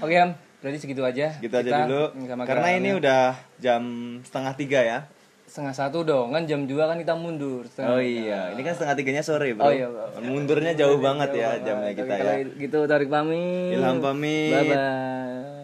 Oke, 0.00 0.14
Am. 0.16 0.30
Berarti 0.56 0.78
segitu 0.80 1.00
aja. 1.00 1.36
Gitu 1.36 1.52
aja 1.52 1.62
Kita 1.62 1.78
dulu. 1.84 2.02
sama 2.26 2.42
Karena 2.42 2.68
ini 2.74 2.90
ya. 2.90 2.98
udah 2.98 3.22
jam 3.56 3.82
setengah 4.20 4.52
tiga 4.54 4.80
ya. 4.82 4.98
setengah 5.46 5.70
satu 5.72 6.02
dong, 6.02 6.34
kan 6.34 6.42
jam 6.42 6.66
2 6.66 6.74
kan 6.74 6.98
kita 6.98 7.14
mundur. 7.14 7.62
Setengah 7.70 7.88
Oh 7.88 8.02
tiga. 8.02 8.18
iya, 8.18 8.40
ini 8.50 8.66
kan 8.66 8.74
setengah 8.74 8.98
tiganya 8.98 9.22
sore 9.22 9.54
bro. 9.54 9.62
Oh 9.62 9.70
iya, 9.70 9.86
bro. 9.86 10.18
Mundurnya 10.18 10.74
jauh 10.74 10.98
banget 10.98 11.38
ya 11.38 11.62
jamnya 11.62 11.94
kita 11.94 12.14
ya. 12.18 12.32
gitu 12.50 12.78
tarik 12.84 13.06
pamit. 13.06 13.78
Ilham 13.78 14.02
pamit. 14.02 14.50
Bye 14.50 14.64
bye. 14.66 15.55